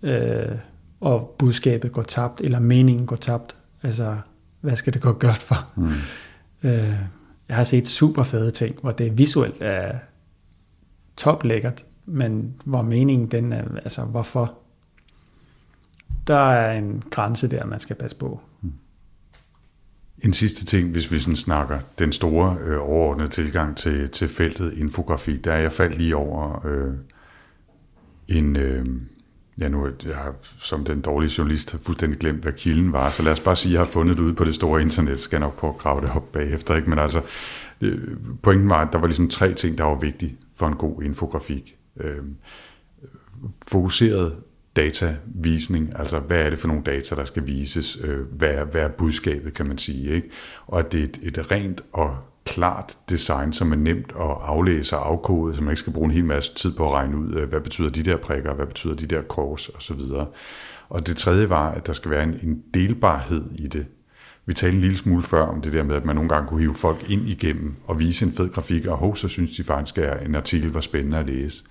[0.03, 0.57] Øh,
[1.01, 3.57] og budskabet går tabt, eller meningen går tabt.
[3.83, 4.16] Altså,
[4.61, 5.72] hvad skal det gå godt for?
[5.76, 5.89] Mm.
[6.62, 6.95] Øh,
[7.49, 9.99] jeg har set super fede ting, hvor det visuelt er
[11.16, 14.55] top lækkert, men hvor meningen den er, altså hvorfor?
[16.26, 18.41] Der er en grænse der, man skal passe på.
[20.25, 24.73] En sidste ting, hvis vi sådan snakker den store øh, overordnede tilgang til, til feltet
[24.77, 26.95] infografi, der er jeg faldt lige over øh,
[28.29, 28.87] en, øh,
[29.59, 33.33] ja nu jeg har som den dårlige journalist fuldstændig glemt, hvad kilden var, så lad
[33.33, 35.41] os bare sige, at jeg har fundet det ude på det store internet, skal jeg
[35.41, 36.91] nok på at grave det op bagefter, ikke?
[36.91, 37.23] men altså
[37.81, 37.99] øh,
[38.43, 41.77] pointen var, at der var ligesom tre ting, der var vigtige for en god infografik.
[42.01, 42.18] Øh,
[43.68, 44.37] fokuseret
[44.77, 48.83] datavisning, altså hvad er det for nogle data, der skal vises, øh, hvad, er, hvad
[48.83, 50.31] er budskabet, kan man sige, ikke?
[50.66, 54.97] og at det er et, et rent og klart design, som er nemt at aflæse
[54.97, 57.35] og afkode, så man ikke skal bruge en hel masse tid på at regne ud,
[57.35, 60.01] øh, hvad betyder de der prikker, hvad betyder de der kors osv.
[60.89, 63.87] Og det tredje var, at der skal være en, en delbarhed i det.
[64.47, 66.61] Vi talte en lille smule før om det der med, at man nogle gange kunne
[66.61, 69.99] hive folk ind igennem og vise en fed grafik, og hov, så synes de faktisk,
[69.99, 71.64] at en artikel var spændende at læse.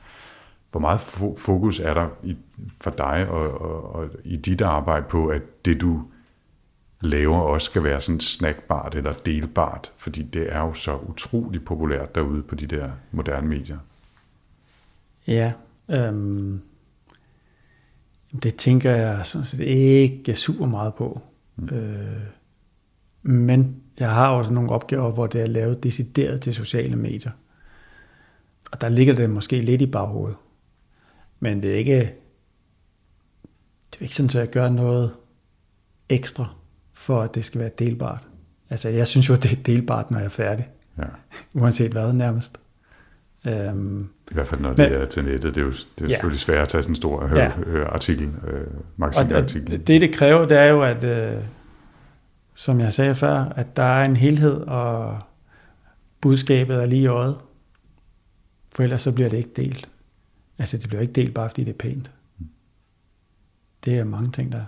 [0.72, 1.00] Hvor meget
[1.38, 2.38] fokus er der i,
[2.82, 6.02] for dig og, og, og i dit arbejde på, at det du
[7.02, 12.16] laver også skal være sådan snackbart eller delbart, fordi det er jo så utrolig populært
[12.16, 13.78] derude på de der moderne medier.
[15.28, 15.54] Ja,
[15.90, 16.62] øhm,
[18.44, 21.22] det tænker jeg sådan set ikke super meget på.
[21.56, 21.76] Mm.
[21.76, 22.22] Øh,
[23.22, 27.32] men jeg har også nogle opgaver, hvor det er lavet decideret til sociale medier.
[28.72, 30.38] Og der ligger det måske lidt i baghovedet.
[31.44, 32.00] Men det er ikke,
[33.92, 35.12] det er ikke sådan, at jeg gør noget
[36.10, 36.46] ekstra
[36.94, 38.28] for at det skal være delbart.
[38.70, 40.70] Altså, jeg synes jo, det er delbart, når jeg er færdig.
[40.98, 41.04] Ja.
[41.62, 42.58] Uanset hvad, nærmest.
[43.46, 45.56] Um, I hvert fald, når men, det er til nettet.
[45.56, 46.10] Det er jo, det er ja.
[46.10, 47.52] selvfølgelig svært at tage sådan en stor øh, ja.
[47.66, 48.68] øh, artikel, øh,
[48.98, 49.74] magasinartikel.
[49.74, 51.44] Og det, det kræver, det er jo, at, øh,
[52.56, 55.20] som jeg sagde før, at der er en helhed, og
[56.22, 57.38] budskabet er lige i øjet.
[58.76, 59.90] For ellers så bliver det ikke delt.
[60.62, 62.12] Altså, det bliver ikke delt bare, fordi det er pænt.
[63.86, 64.64] Det er mange ting, der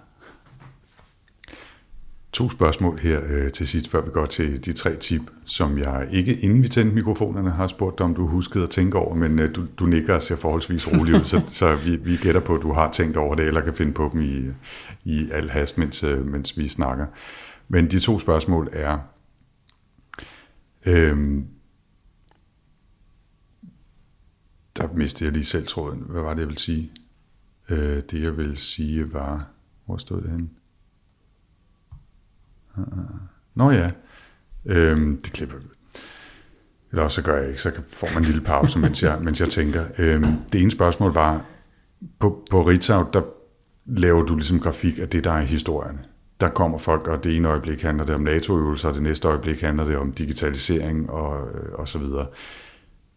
[2.32, 6.08] To spørgsmål her øh, til sidst, før vi går til de tre tip, som jeg
[6.12, 9.40] ikke, inden vi tændte mikrofonerne, har spurgt dig, om du huskede at tænke over, men
[9.40, 12.56] øh, du, du nikker og ser forholdsvis rolig ud, så, så vi, vi gætter på,
[12.56, 14.42] at du har tænkt over det, eller kan finde på dem i,
[15.04, 17.06] i al hast, mens, øh, mens vi snakker.
[17.68, 19.00] Men de to spørgsmål er,
[20.86, 21.48] Øhm,
[24.78, 26.06] der mistede jeg lige selv tråden.
[26.10, 26.92] Hvad var det, jeg ville sige?
[27.70, 29.48] Øh, det, jeg ville sige, var...
[29.86, 30.50] Hvor stod det henne?
[32.78, 32.84] Ah.
[33.56, 33.92] Nå ja,
[34.66, 35.66] øhm, det klipper vi.
[36.92, 39.40] Eller også så gør jeg ikke, så får man en lille pause, mens jeg, mens
[39.40, 39.86] jeg tænker.
[39.98, 41.46] Øhm, det ene spørgsmål var,
[42.20, 43.22] på, på Ritzau, der
[43.86, 46.00] laver du ligesom grafik af det, der er historien.
[46.40, 49.62] Der kommer folk, og det ene øjeblik handler det om NATO-øvelser, og det næste øjeblik
[49.62, 52.28] handler det om digitalisering og, øh, og så videre.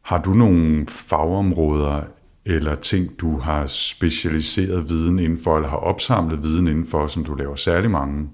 [0.06, 2.02] Har du nogle fagområder
[2.44, 7.24] eller ting, du har specialiseret viden inden for, eller har opsamlet viden inden for, som
[7.24, 8.28] du laver særlig mange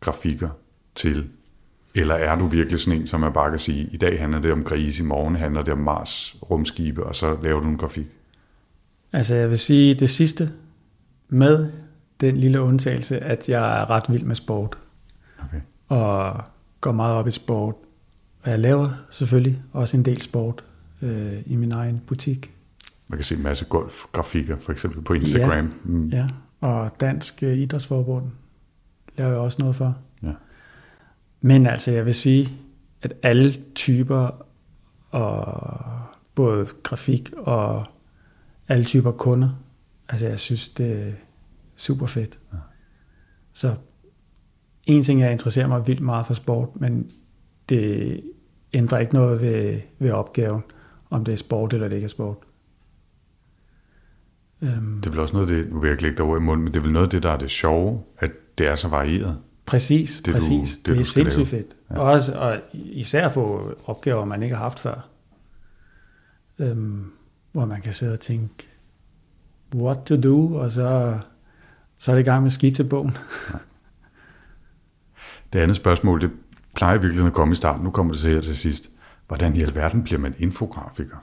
[0.00, 0.48] grafikker
[0.94, 1.28] til?
[1.94, 4.52] Eller er du virkelig sådan en, som man bare kan sige, i dag handler det
[4.52, 8.06] om grise, i morgen handler det om Mars rumskibe, og så laver du en grafik?
[9.12, 10.50] Altså jeg vil sige det sidste,
[11.28, 11.72] med
[12.20, 14.78] den lille undtagelse, at jeg er ret vild med sport.
[15.44, 15.60] Okay.
[15.88, 16.42] Og
[16.80, 17.74] går meget op i sport.
[18.42, 20.64] Og jeg laver selvfølgelig også en del sport
[21.02, 22.52] øh, i min egen butik.
[23.08, 25.66] Man kan se en masse golfgrafikker, for eksempel på Instagram.
[25.66, 26.08] Ja, mm.
[26.08, 26.26] ja.
[26.60, 28.24] og Dansk øh, Idrætsforbund
[29.16, 29.98] laver jeg også noget for.
[30.22, 30.32] Ja.
[31.40, 32.52] Men altså, jeg vil sige,
[33.02, 34.44] at alle typer,
[35.10, 35.62] og
[36.34, 37.86] både grafik og
[38.68, 39.50] alle typer kunder,
[40.08, 41.12] altså jeg synes, det er
[41.76, 42.38] super fedt.
[42.52, 42.58] Ja.
[43.52, 43.74] Så
[44.84, 47.10] en ting, jeg interesserer mig vildt meget for sport, men
[47.68, 48.20] det
[48.72, 50.62] ændrer ikke noget ved, ved opgaven,
[51.10, 52.36] om det er sport eller det ikke er sport.
[54.62, 56.36] Um, det er vel også noget af det, nu vil jeg ikke lægge dig over
[56.36, 58.68] i munden, men det er vel noget af det, der er det sjove, at det
[58.68, 59.38] er så varieret.
[59.66, 60.70] Præcis, det præcis.
[60.72, 61.46] Du, det, det er sindssygt lave.
[61.46, 61.76] fedt.
[61.90, 61.98] Ja.
[61.98, 65.08] Også, og især få opgaver, man ikke har haft før.
[66.58, 67.12] Um,
[67.52, 68.68] hvor man kan sidde og tænke,
[69.74, 71.18] what to do, og så,
[71.98, 73.16] så er det i gang med skitsebogen.
[75.52, 76.30] Det andet spørgsmål, det
[76.74, 77.84] plejer virkelig at komme i starten.
[77.84, 78.90] Nu kommer det så her til sidst.
[79.26, 81.16] Hvordan i alverden bliver man infografiker?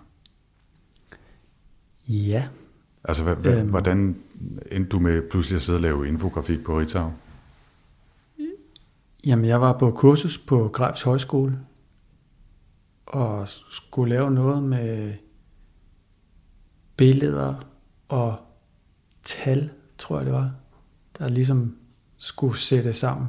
[2.07, 2.47] Ja.
[3.03, 4.17] Altså, hvad, øhm, hvordan
[4.71, 7.11] endte du med pludselig at sidde og lave infografik på Ritzau?
[9.25, 11.59] Jamen, jeg var på kursus på Grefs Højskole,
[13.05, 15.13] og skulle lave noget med
[16.97, 17.55] billeder
[18.09, 18.35] og
[19.23, 20.51] tal, tror jeg det var,
[21.19, 21.77] der ligesom
[22.17, 23.27] skulle sætte sammen.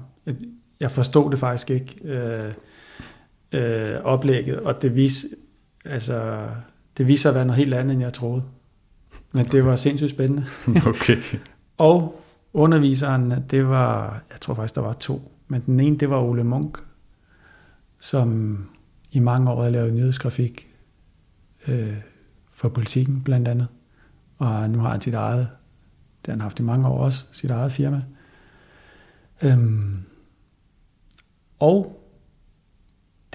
[0.81, 1.97] Jeg forstod det faktisk ikke,
[3.55, 5.29] øh, oplægget, og det viste,
[5.85, 6.49] altså,
[6.99, 8.43] det viste sig at være noget helt andet, end jeg troede.
[9.33, 10.45] Men det var sindssygt spændende.
[10.87, 11.17] okay.
[11.79, 12.21] og
[12.53, 16.45] underviseren, det var, jeg tror faktisk, der var to, men den ene, det var Ole
[16.45, 16.79] Munk,
[18.01, 18.59] som
[19.11, 20.69] i mange år havde lavet nyhedsgrafik
[21.69, 21.97] øh,
[22.53, 23.69] for politikken blandt andet
[24.39, 25.49] og nu har han sit eget,
[26.21, 28.03] det har han haft i mange år også, sit eget firma.
[29.43, 30.03] Øhm,
[31.59, 32.01] og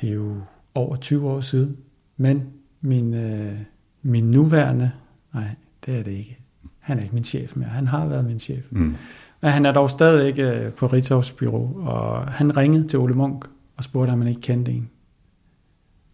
[0.02, 0.36] det er jo
[0.76, 1.78] over 20 år siden,
[2.18, 2.44] men
[2.82, 3.58] min, øh,
[4.02, 4.92] min nuværende,
[5.34, 5.50] nej,
[5.86, 6.40] det er det ikke.
[6.80, 8.68] Han er ikke min chef mere, han har været min chef.
[8.72, 8.96] Mm.
[9.42, 13.46] Men han er dog stadig øh, på Ritzaus bureau, og han ringede til Ole Munk
[13.78, 14.90] og spurgte, om han ikke kendte en,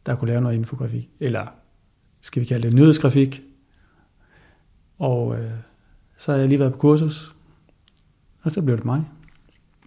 [0.05, 1.47] der kunne lave noget infografik, eller
[2.21, 3.41] skal vi kalde det nyhedsgrafik,
[4.99, 5.51] og øh,
[6.17, 7.35] så har jeg lige været på kursus,
[8.43, 9.03] og så blev det mig.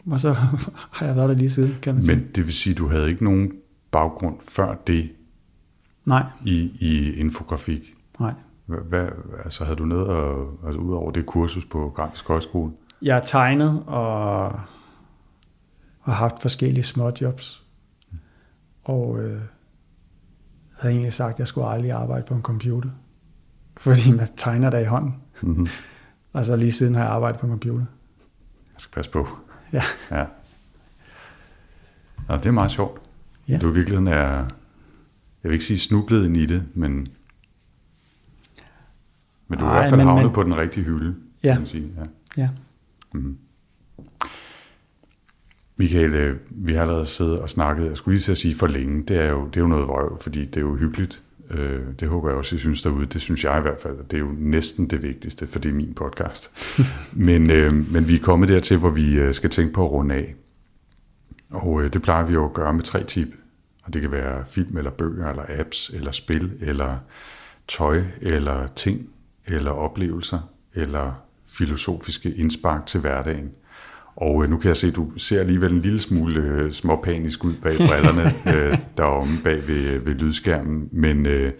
[0.06, 0.32] Og så
[0.96, 2.16] har jeg været der lige siden, kan man sige.
[2.16, 3.52] Men det vil sige, du havde ikke nogen
[3.90, 5.12] baggrund før det?
[6.04, 6.26] Nej.
[6.44, 7.94] I, i infografik?
[8.20, 8.32] Nej.
[8.66, 9.08] Hvad,
[9.44, 12.72] altså havde du noget, at, altså ud over det kursus på Grafisk Højskole?
[13.02, 14.50] Jeg har tegnet og
[16.00, 17.64] har haft forskellige små jobs.
[18.84, 19.40] Og øh,
[20.78, 22.90] havde egentlig sagt, at jeg skulle aldrig arbejde på en computer
[23.78, 25.16] fordi man tegner der i hånden.
[25.42, 25.68] Mm-hmm.
[26.32, 27.84] Og så lige siden har jeg arbejdet på en computer.
[28.74, 29.28] Jeg skal passe på.
[29.72, 29.82] Ja.
[30.10, 30.26] ja.
[32.28, 33.00] Nå, det er meget sjovt.
[33.48, 33.58] Ja.
[33.58, 34.36] Du i virkeligheden er,
[35.42, 37.08] jeg vil ikke sige snublet ind i det, men,
[39.48, 41.14] men du er Ej, i hvert fald men, havnet men, på den rigtige hylde.
[41.42, 41.52] Ja.
[41.52, 41.92] Kan man sige.
[41.96, 42.42] ja.
[42.42, 42.48] ja.
[43.12, 43.38] Mm-hmm.
[45.76, 48.66] Michael, øh, vi har allerede siddet og snakket, jeg skulle lige til at sige for
[48.66, 51.80] længe, det er jo, det er jo noget vrøv, fordi det er jo hyggeligt Øh,
[52.00, 53.06] det håber jeg også, I synes derude.
[53.06, 53.96] Det synes jeg i hvert fald.
[54.10, 56.50] Det er jo næsten det vigtigste, for det er min podcast.
[57.12, 60.14] men, øh, men vi er kommet dertil, hvor vi øh, skal tænke på at runde
[60.14, 60.34] af.
[61.50, 63.28] Og øh, det plejer vi jo at gøre med tre tip.
[63.84, 66.96] Og det kan være film eller bøger, eller apps, eller spil, eller
[67.68, 69.08] tøj, eller ting,
[69.46, 70.38] eller oplevelser,
[70.74, 71.12] eller
[71.46, 73.50] filosofiske indspark til hverdagen.
[74.16, 77.44] Og øh, nu kan jeg se, at du ser alligevel en lille smule øh, småpanisk
[77.44, 78.22] ud bag brillerne
[78.54, 80.88] øh, deromme bag ved, ved lydskærmen.
[80.92, 81.52] Men, øh,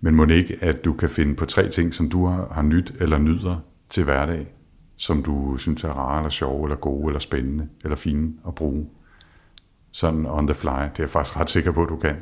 [0.00, 2.92] men må ikke, at du kan finde på tre ting, som du har, har nyt
[3.00, 3.56] eller nyder
[3.90, 4.46] til hverdag,
[4.96, 8.86] som du synes er rare, eller sjove, eller gode, eller spændende, eller fine at bruge.
[9.92, 10.68] Sådan on the fly.
[10.68, 12.16] Det er jeg faktisk ret sikker på, at du kan.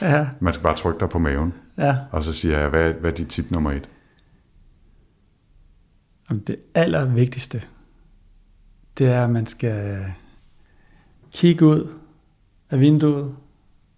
[0.00, 1.96] Ja, Man skal bare trykke dig på maven, ja.
[2.10, 3.88] og så siger jeg, hvad, hvad er dit tip nummer et?
[6.46, 7.62] Det allervigtigste,
[8.98, 10.04] det er, at man skal
[11.32, 11.88] kigge ud
[12.70, 13.36] af vinduet,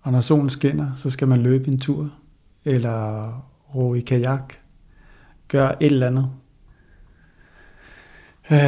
[0.03, 2.11] og når solen skinner, så skal man løbe en tur,
[2.65, 3.33] eller
[3.75, 4.55] ro i kajak,
[5.49, 6.31] gøre et eller andet.
[8.51, 8.59] Øh,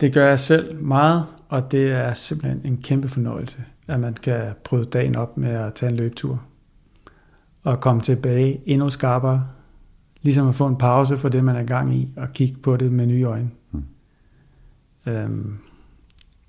[0.00, 1.26] Det gør jeg selv meget,
[1.56, 5.74] og det er simpelthen en kæmpe fornøjelse, at man kan prøve dagen op med at
[5.74, 6.42] tage en løbetur,
[7.64, 9.46] og komme tilbage endnu skarpere,
[10.22, 12.76] ligesom at få en pause for det, man er i gang i, og kigge på
[12.76, 13.50] det med nye øjne.
[13.72, 13.82] Mm.
[15.06, 15.58] Øhm,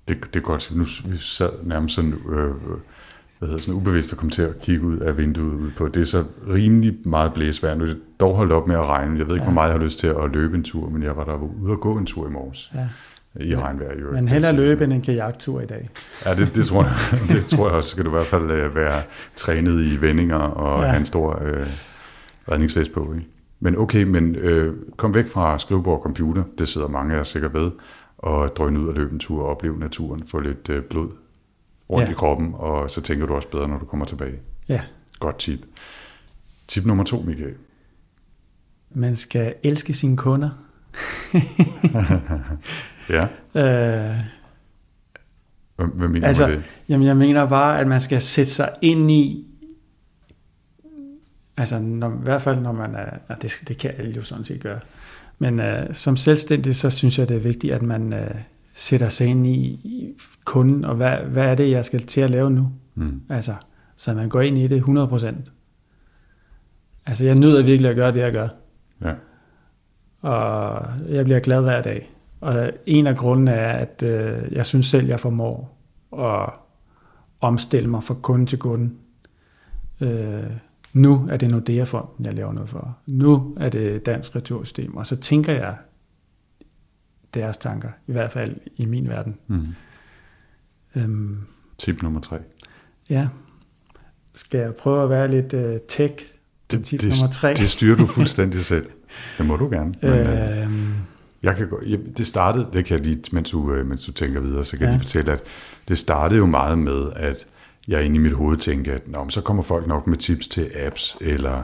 [0.08, 0.72] Det, det er godt.
[0.76, 2.54] Nu vi sad nærmest sådan, øh,
[3.38, 5.88] hvad hedder sådan ubevidst at komme til at kigge ud af vinduet ud på.
[5.88, 7.74] Det er så rimelig meget blæsvær.
[7.74, 9.18] Nu er det dog holdt op med at regne.
[9.18, 9.44] Jeg ved ikke, Ja.
[9.44, 11.72] hvor meget jeg har lyst til at løbe en tur, men jeg var der ude
[11.72, 12.70] og gå en tur i morges.
[12.74, 12.88] ja.
[13.40, 13.92] I regnvejr.
[13.92, 14.14] i øvrigt.
[14.14, 15.90] Men hellere løbe end en kajaktur i dag.
[16.24, 16.94] Ja, det, det, tror jeg,
[17.36, 17.90] det tror jeg også.
[17.90, 19.02] Skal du i hvert fald øh, være
[19.36, 20.84] trænet i vendinger og Ja.
[20.84, 20.90] ja.
[20.90, 21.66] have en stor øh,
[22.50, 23.12] redningsvest på.
[23.14, 23.26] Ikke?
[23.60, 26.42] Men okay, men øh, kom væk fra skrivebord og computer.
[26.58, 27.70] Det sidder mange af jer sikkert ved.
[28.18, 30.22] Og drøn ud og løbe en tur og opleve naturen.
[30.26, 31.08] Få lidt øh, blod
[31.90, 32.10] rundt Ja.
[32.10, 34.34] i kroppen, og så tænker du også bedre, når du kommer tilbage.
[34.68, 34.80] Ja,
[35.20, 35.60] Godt tip.
[36.68, 37.54] Tip nummer to, Michael.
[38.90, 40.50] man skal elske sine kunder.
[43.08, 44.16] Ja, Øh,
[45.76, 46.64] hvad, hvad mener Altså, du med det?
[46.88, 49.46] Jamen, jeg mener bare, at man skal sætte sig ind i,
[51.56, 54.44] altså når, i hvert fald når man er, ja, det, det kan alle jo sådan
[54.44, 54.78] set gøre,
[55.38, 58.18] men uh, som selvstændig, så synes jeg, det er vigtigt, at man uh,
[58.74, 62.30] sætter sig ind i, i kunden, og hvad, hvad er det, jeg skal til at
[62.30, 62.72] lave nu?
[62.94, 63.20] Mm.
[63.28, 63.54] Altså,
[63.96, 65.50] så man går ind i det 100%.
[67.06, 68.48] Altså, jeg nyder virkelig at gøre det, jeg gør,
[69.02, 69.12] Ja.
[70.20, 72.10] Og jeg bliver glad hver dag.
[72.40, 75.78] Og en af grundene er, at øh, jeg synes selv, jeg formår
[76.18, 76.50] at
[77.40, 78.90] omstille mig fra kunde til kunde.
[80.00, 80.50] Øh,
[80.92, 82.98] nu er det Nordea-fonden, jeg laver noget for.
[83.06, 84.96] Nu er det Dansk Retursystem.
[84.96, 85.76] Og så tænker jeg
[87.34, 89.36] deres tanker, i hvert fald i min verden.
[89.46, 89.64] Mm.
[90.96, 91.38] Øhm,
[91.78, 92.38] Tip nummer tre.
[93.10, 93.28] ja.
[94.34, 96.14] Skal jeg prøve at være lidt øh, tech?
[96.70, 97.54] Det, tip det, nummer tre.
[97.54, 98.86] det styrer du fuldstændig selv.
[99.38, 99.94] Det må du gerne.
[100.02, 100.92] Men, øh, øhm,
[101.42, 104.40] Jeg kan jeg, det startede, det kan jeg lige, mens du, øh, mens du tænker
[104.40, 104.84] videre, så kan Ja.
[104.86, 105.40] jeg lige fortælle, at
[105.88, 107.46] det startede jo meget med, at
[107.88, 110.70] jeg inde i mit hoved tænkte, at Nå, så kommer folk nok med tips til
[110.86, 111.62] apps, eller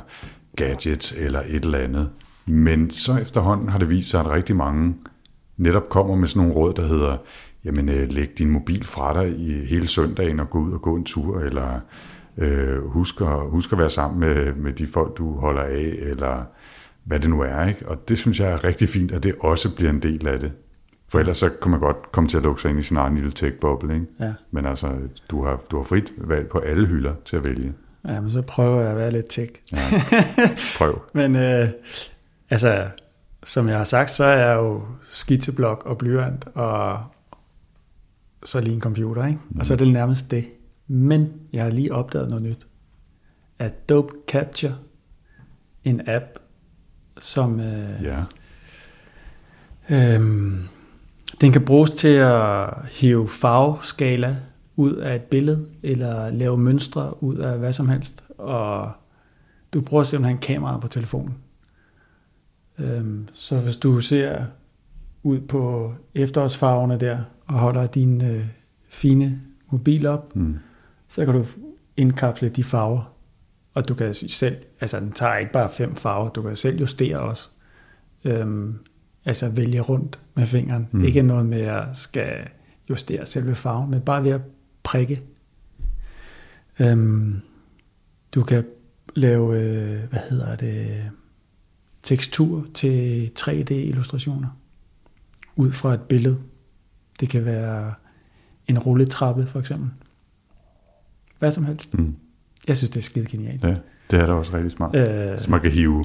[0.57, 2.11] gadgets, eller et eller andet.
[2.47, 4.95] Men så efterhånden har det vist sig, at rigtig mange
[5.57, 7.17] netop kommer med sådan nogle råd, der hedder,
[7.65, 10.95] jamen øh, læg din mobil fra dig i hele søndagen og gå ud og gå
[10.97, 11.81] en tur, eller
[12.39, 16.43] øh, husk, at, husk at være sammen med, med de folk, du holder af, eller
[17.05, 17.65] hvad det nu er.
[17.65, 17.89] Ikke?
[17.89, 20.53] Og det synes jeg er rigtig fint, at det også bliver en del af det.
[21.09, 23.15] For ellers så kan man godt komme til at lukke sig ind i sin egen
[23.15, 23.95] lille tech-boble.
[23.95, 24.07] Ikke?
[24.21, 24.33] ja.
[24.51, 24.93] Men altså,
[25.31, 27.73] du har, du har frit valg på alle hylder til at vælge.
[28.09, 29.53] ja, men så prøver jeg at være lidt tech.
[29.73, 29.79] Ja.
[30.79, 31.03] Prøv.
[31.15, 31.69] Men øh,
[32.51, 32.89] altså,
[33.45, 36.99] som jeg har sagt, så er jeg jo skitseblok og blyant, og
[38.45, 39.39] så lige en computer, ikke?
[39.59, 40.45] Og så er det nærmest det.
[40.87, 42.67] Men jeg har lige opdaget noget nyt.
[43.59, 44.75] Adobe Capture,
[45.85, 46.25] en app,
[47.19, 48.23] som øh, Ja.
[49.91, 50.61] Øhm,
[51.41, 54.37] den kan bruges til at hive farveskala
[54.77, 58.25] ud af et billede, eller lave mønstre ud af hvad som helst.
[58.39, 58.93] Og
[59.73, 61.35] du bruger simpelthen kameraet på telefonen.
[62.79, 64.45] Øhm, så hvis du ser
[65.23, 68.47] ud på efterårsfarverne der, og holder din øh,
[68.89, 69.41] fine
[69.71, 70.59] mobil op, Mm.
[71.09, 71.45] så kan du
[71.97, 73.14] indkapsle de farver.
[73.75, 77.19] Og du kan selv, altså den tager ikke bare fem farver, du kan selv justere
[77.19, 77.49] også.
[78.25, 78.79] Øhm,
[79.25, 80.89] altså vælge rundt med fingeren.
[80.93, 81.05] Mm.
[81.05, 82.49] Ikke noget med at skal
[82.91, 84.41] justere selve farven, men bare ved at
[84.83, 85.23] prikke.
[86.79, 87.41] Øhm,
[88.35, 88.65] du kan
[89.15, 91.11] lave, øh, hvad hedder det,
[92.03, 94.49] tekstur til 3D-illustrationer
[95.57, 96.39] ud fra et billede.
[97.21, 97.95] Det kan være
[98.67, 99.91] en rulletrappe for eksempel.
[101.39, 101.95] Hvad som helst.
[101.95, 102.17] Mm.
[102.69, 103.63] Jeg synes, det er skide genialt.
[103.65, 103.75] Ja,
[104.11, 104.97] det er da også rigtig smart.
[104.97, 106.05] Øh, Så man kan hive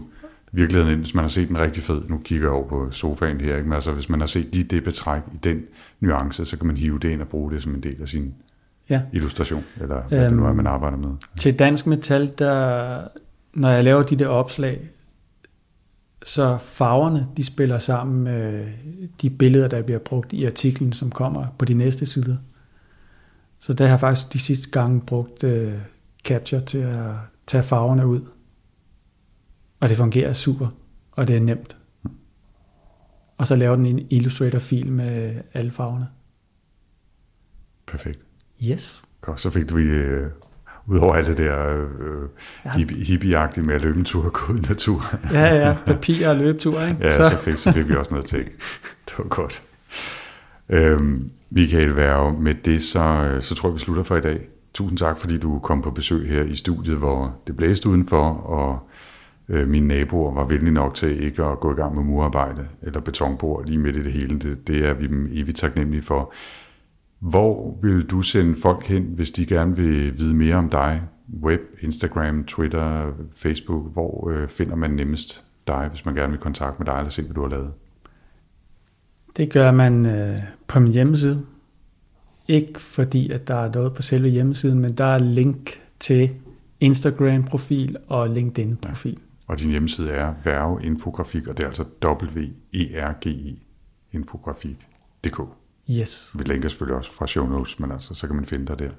[0.51, 2.01] virkeligheden ind, hvis man har set den rigtig fed.
[2.07, 3.67] Nu kigger jeg over på sofaen her, ikke?
[3.69, 5.61] Men altså, hvis man har set lige det betræk i den
[5.99, 8.33] nuance, så kan man hive det ind og bruge det som en del af sin
[8.89, 9.01] ja.
[9.13, 11.09] illustration, eller hvad det nu er, Øhm, man arbejder med.
[11.37, 13.01] Til Dansk Metal, der,
[13.53, 14.89] når jeg laver de der opslag,
[16.25, 18.65] så farverne, de spiller sammen med
[19.21, 22.35] de billeder, der bliver brugt i artiklen, som kommer på de næste sider.
[23.59, 25.71] Så der har jeg faktisk de sidste gange brugt uh,
[26.29, 27.15] Capture til at
[27.47, 28.21] tage farverne ud.
[29.79, 30.67] Og det fungerer super,
[31.11, 31.77] og det er nemt.
[33.37, 36.07] Og så laver den en Illustrator-fil med alle farverne.
[37.87, 38.19] Perfekt.
[38.63, 39.05] Yes.
[39.21, 40.31] Godt, så fik du øh,
[40.87, 42.29] Udover alt det der øh,
[42.75, 45.19] hippie, hippieagtige med at løbe en tur og gå i natur.
[45.33, 46.97] ja, ja, papir og løbetur, ikke?
[47.01, 48.43] Ja, så, så, fik, så fik vi også noget til.
[49.05, 49.61] Det var godt.
[50.69, 54.47] Øhm, Michael Værge, med det så, så tror jeg, vi slutter for i dag.
[54.73, 58.89] Tusind tak, fordi du kom på besøg her i studiet, hvor det blæste udenfor, og
[59.49, 62.99] øh, mine naboer var venlige nok til ikke at gå i gang med murarbejde eller
[62.99, 64.39] betonbord lige midt i det hele.
[64.39, 66.33] Det, det er vi dem evigt taknemmelige for.
[67.19, 71.01] Hvor vil du sende folk hen, hvis de gerne vil vide mere om dig?
[71.43, 73.93] Web, Instagram, Twitter, Facebook.
[73.93, 77.21] Hvor øh, finder man nemmest dig, hvis man gerne vil kontakte med dig eller se,
[77.21, 77.71] hvad du har lavet?
[79.37, 81.45] Det gør man øh, på min hjemmeside.
[82.49, 86.29] Ikke fordi, at der er noget på selve hjemmesiden, men der er link til
[86.79, 89.11] Instagram-profil og LinkedIn-profil.
[89.11, 89.53] Ja.
[89.53, 93.59] Og din hjemmeside er Værge Infografik, og det er altså W-E-R-G-I
[94.11, 95.41] infografik.dk.
[95.91, 96.35] Yes.
[96.37, 98.89] Vi linker selvfølgelig også fra show notes, men altså, så kan man finde dig der.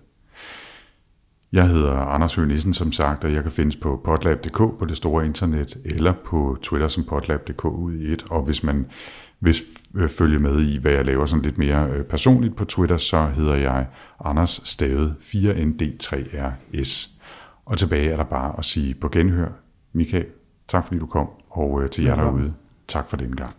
[1.53, 4.97] Jeg hedder Anders Høgh Nissen, som sagt, og jeg kan findes på potlab.dk på det
[4.97, 8.25] store internet, eller på Twitter som potlab.dk ud i et.
[8.31, 8.87] Og hvis man
[9.41, 9.57] vil
[9.95, 13.27] øh, følge med i, hvad jeg laver sådan lidt mere øh, personligt på Twitter, så
[13.27, 13.87] hedder jeg
[14.25, 17.11] Anders Stavet 4ND3RS.
[17.65, 19.49] Og tilbage er der bare at sige på genhør,
[19.93, 20.27] Michael,
[20.69, 22.55] tak fordi du kom, og øh, til jer derude,
[22.89, 23.55] tak for den gang.